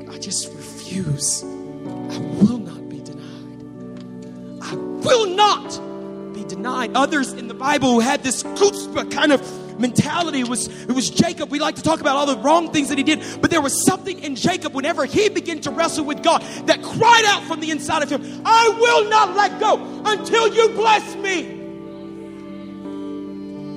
I 0.08 0.18
just 0.18 0.52
refuse. 0.54 1.42
I 1.44 2.18
will 2.42 2.58
not 2.58 2.88
be 2.88 3.00
denied. 3.00 4.62
I 4.62 4.74
will 4.74 5.26
not 5.26 6.34
be 6.34 6.44
denied. 6.44 6.92
Others 6.94 7.32
in 7.34 7.48
the 7.48 7.54
Bible 7.54 7.92
who 7.92 8.00
had 8.00 8.22
this 8.22 8.42
kind 9.10 9.32
of 9.32 9.40
mentality 9.78 10.40
it 10.40 10.48
was 10.48 10.68
it 10.68 10.92
was 10.92 11.10
Jacob. 11.10 11.50
We 11.50 11.58
like 11.58 11.76
to 11.76 11.82
talk 11.82 12.00
about 12.00 12.16
all 12.16 12.26
the 12.26 12.38
wrong 12.38 12.72
things 12.72 12.88
that 12.88 12.98
he 12.98 13.04
did, 13.04 13.22
but 13.40 13.50
there 13.50 13.60
was 13.60 13.84
something 13.84 14.18
in 14.18 14.36
Jacob 14.36 14.74
whenever 14.74 15.04
he 15.04 15.28
began 15.28 15.60
to 15.60 15.70
wrestle 15.70 16.04
with 16.04 16.22
God 16.22 16.42
that 16.66 16.82
cried 16.82 17.24
out 17.26 17.44
from 17.44 17.60
the 17.60 17.70
inside 17.70 18.02
of 18.02 18.10
him, 18.10 18.42
I 18.44 18.68
will 18.78 19.08
not 19.08 19.34
let 19.36 19.60
go 19.60 20.02
until 20.04 20.52
you 20.52 20.68
bless 20.70 21.14
me. 21.16 21.58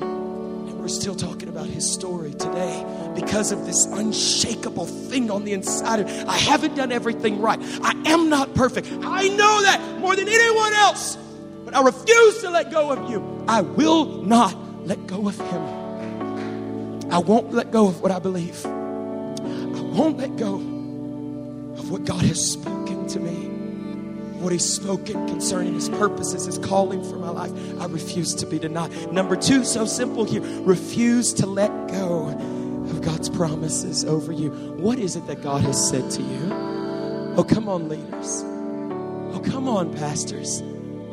And 0.02 0.80
we're 0.80 0.88
still 0.88 1.16
talking 1.16 1.50
about 1.50 1.68
his 1.68 1.92
story 1.92 2.34
today 2.34 2.86
because 3.16 3.52
of 3.52 3.66
this 3.66 3.86
unshakable 3.86 4.86
thing 4.86 5.30
on 5.30 5.44
the 5.44 5.54
inside 5.54 6.00
of 6.00 6.10
him. 6.10 6.30
I 6.30 6.38
haven't 6.38 6.76
done 6.76 6.92
everything 6.92 7.42
right. 7.42 7.60
I 7.82 7.92
am 8.06 8.30
not 8.30 8.54
perfect. 8.56 8.88
I 8.92 9.28
know 9.28 9.62
that 9.62 10.00
more 10.00 10.16
than 10.16 10.28
anyone 10.28 10.74
else. 10.74 11.18
But 11.66 11.76
I 11.76 11.84
refuse 11.84 12.42
to 12.42 12.50
let 12.50 12.72
go 12.72 12.92
of 12.92 13.10
you. 13.10 13.46
I 13.48 13.62
will 13.62 14.24
not 14.24 14.56
let 14.86 15.06
go 15.08 15.28
of 15.28 15.38
him. 15.38 15.81
I 17.12 17.18
won't 17.18 17.52
let 17.52 17.72
go 17.72 17.88
of 17.88 18.02
what 18.02 18.12
I 18.12 18.20
believe. 18.20 18.66
I 18.66 19.82
won't 19.94 20.18
let 20.18 20.38
go 20.38 20.56
of 20.56 21.92
what 21.92 22.06
God 22.06 22.22
has 22.22 22.52
spoken 22.52 23.06
to 23.10 23.20
me, 23.20 23.34
what 24.40 24.54
He's 24.54 24.64
spoken 24.66 25.28
concerning 25.28 25.74
His 25.74 25.90
purposes, 25.90 26.46
His 26.46 26.58
calling 26.58 27.04
for 27.04 27.18
my 27.18 27.30
life. 27.30 27.52
I 27.82 27.88
refuse 27.88 28.34
to 28.36 28.46
be 28.46 28.60
denied. 28.60 29.12
Number 29.12 29.36
two, 29.36 29.66
so 29.66 29.86
simple 29.86 30.24
here 30.24 30.42
refuse 30.62 31.34
to 31.34 31.46
let 31.46 31.70
go 31.90 32.30
of 32.30 33.02
God's 33.02 33.30
promises 33.30 34.06
over 34.06 34.32
you. 34.32 34.52
What 34.78 34.98
is 34.98 35.18
it 35.18 35.28
that 35.28 35.42
God 35.42 35.64
has 35.64 35.90
said 35.90 36.10
to 36.12 36.22
you? 36.22 36.48
Oh, 37.36 37.44
come 37.44 37.68
on, 37.68 37.90
leaders. 37.90 38.44
Oh, 39.34 39.42
come 39.44 39.68
on, 39.68 39.94
pastors. 39.94 40.62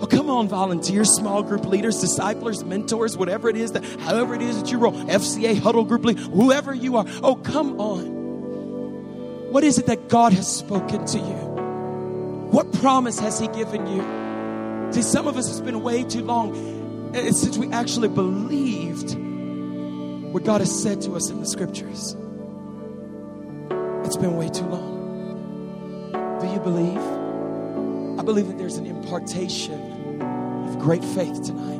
Oh, 0.00 0.06
come 0.06 0.30
on, 0.30 0.46
volunteers, 0.46 1.10
small 1.10 1.42
group 1.42 1.64
leaders, 1.66 2.00
disciplers, 2.00 2.64
mentors, 2.64 3.16
whatever 3.16 3.48
it 3.48 3.56
is 3.56 3.72
that, 3.72 3.84
however 4.00 4.34
it 4.34 4.42
is 4.42 4.62
that 4.62 4.70
you 4.70 4.78
roll, 4.78 4.92
FCA, 4.92 5.58
huddle 5.58 5.84
group 5.84 6.04
leader, 6.04 6.20
whoever 6.20 6.72
you 6.72 6.96
are. 6.96 7.04
Oh, 7.22 7.34
come 7.34 7.80
on. 7.80 8.18
What 9.50 9.64
is 9.64 9.78
it 9.78 9.86
that 9.86 10.08
God 10.08 10.32
has 10.34 10.46
spoken 10.46 11.04
to 11.06 11.18
you? 11.18 11.48
What 12.52 12.72
promise 12.74 13.18
has 13.18 13.40
He 13.40 13.48
given 13.48 13.86
you? 13.88 14.92
See, 14.92 15.02
some 15.02 15.26
of 15.26 15.36
us, 15.36 15.50
it's 15.50 15.60
been 15.60 15.82
way 15.82 16.04
too 16.04 16.22
long 16.22 17.10
eh, 17.14 17.32
since 17.32 17.58
we 17.58 17.68
actually 17.72 18.08
believed 18.08 19.16
what 20.32 20.44
God 20.44 20.60
has 20.60 20.82
said 20.82 21.00
to 21.02 21.16
us 21.16 21.28
in 21.28 21.40
the 21.40 21.46
scriptures. 21.46 22.14
It's 24.04 24.16
been 24.16 24.36
way 24.36 24.48
too 24.48 24.66
long. 24.66 26.38
Do 26.40 26.46
you 26.46 26.60
believe? 26.60 26.98
I 28.18 28.22
believe 28.22 28.46
that 28.46 28.58
there's 28.58 28.76
an 28.76 28.86
impartation 28.86 29.87
great 30.78 31.04
faith 31.04 31.44
tonight. 31.44 31.78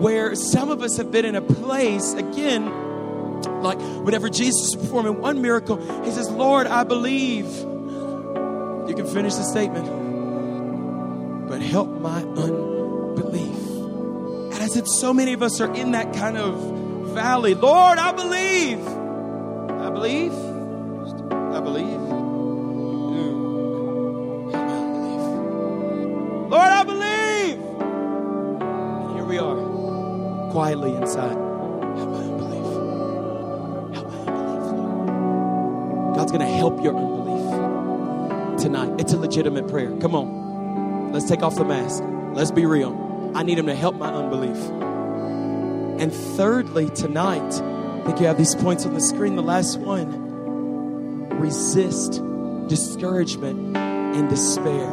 Where 0.00 0.34
some 0.34 0.70
of 0.70 0.82
us 0.82 0.98
have 0.98 1.10
been 1.10 1.24
in 1.24 1.34
a 1.34 1.42
place, 1.42 2.12
again, 2.12 2.66
like 3.62 3.78
whenever 4.04 4.28
Jesus 4.28 4.76
was 4.76 4.84
performing 4.84 5.20
one 5.20 5.42
miracle, 5.42 5.76
he 6.04 6.10
says, 6.10 6.30
Lord, 6.30 6.66
I 6.66 6.84
believe. 6.84 7.46
You 7.46 8.94
can 8.94 9.06
finish 9.06 9.34
the 9.34 9.42
statement. 9.42 11.48
But 11.48 11.62
help 11.62 11.88
my 11.88 12.22
unbelief. 12.22 13.56
And 14.54 14.62
I 14.62 14.68
said, 14.68 14.86
so 14.86 15.12
many 15.12 15.32
of 15.32 15.42
us 15.42 15.60
are 15.60 15.74
in 15.74 15.92
that 15.92 16.14
kind 16.14 16.36
of 16.36 17.14
valley. 17.14 17.54
Lord, 17.54 17.98
I 17.98 18.12
believe. 18.12 18.86
I 18.86 19.90
believe. 19.90 20.32
Tonight. 38.66 39.00
It's 39.00 39.12
a 39.12 39.16
legitimate 39.16 39.68
prayer. 39.68 39.96
Come 39.98 40.16
on. 40.16 41.12
Let's 41.12 41.28
take 41.28 41.44
off 41.44 41.54
the 41.54 41.64
mask. 41.64 42.02
Let's 42.34 42.50
be 42.50 42.66
real. 42.66 43.32
I 43.32 43.44
need 43.44 43.58
Him 43.58 43.66
to 43.66 43.76
help 43.76 43.94
my 43.94 44.12
unbelief. 44.12 44.56
And 46.00 46.12
thirdly, 46.12 46.90
tonight, 46.90 47.54
I 47.62 48.02
think 48.04 48.18
you 48.18 48.26
have 48.26 48.36
these 48.36 48.56
points 48.56 48.84
on 48.84 48.92
the 48.92 49.00
screen. 49.00 49.36
The 49.36 49.42
last 49.42 49.78
one 49.78 51.28
resist 51.38 52.20
discouragement 52.66 53.76
and 53.76 54.28
despair. 54.28 54.88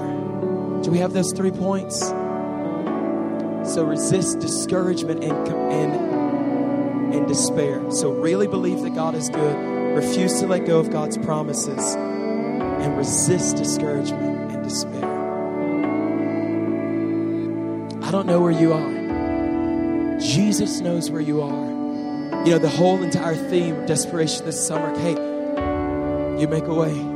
Do 0.83 0.91
we 0.91 0.99
have 0.99 1.13
those 1.13 1.33
three 1.33 1.49
points? 1.49 1.99
So 3.73 3.86
resist 3.86 4.38
discouragement 4.39 5.23
and, 5.23 5.47
and, 5.47 7.13
and 7.15 7.27
despair. 7.27 7.89
So 7.89 8.12
really 8.12 8.45
believe 8.45 8.83
that 8.83 8.93
God 8.93 9.15
is 9.15 9.29
good. 9.29 9.55
Refuse 9.95 10.39
to 10.41 10.47
let 10.47 10.67
go 10.67 10.77
of 10.77 10.91
God's 10.91 11.17
promises. 11.17 12.12
And 12.84 12.98
resist 12.98 13.56
discouragement 13.56 14.52
and 14.52 14.63
despair. 14.63 15.06
I 18.04 18.12
don't 18.12 18.28
know 18.28 18.41
where 18.41 18.52
you 18.52 18.74
are. 18.74 20.19
Jesus 20.19 20.82
knows 20.82 21.10
where 21.10 21.22
you 21.22 21.41
are. 21.41 21.65
You 22.46 22.52
know, 22.52 22.60
the 22.60 22.69
whole 22.69 23.02
entire 23.02 23.36
theme 23.36 23.76
of 23.76 23.86
desperation 23.86 24.46
this 24.46 24.67
summer, 24.67 24.93
hey, 25.00 25.13
you 26.41 26.48
make 26.50 26.65
a 26.65 26.74
way 26.74 27.12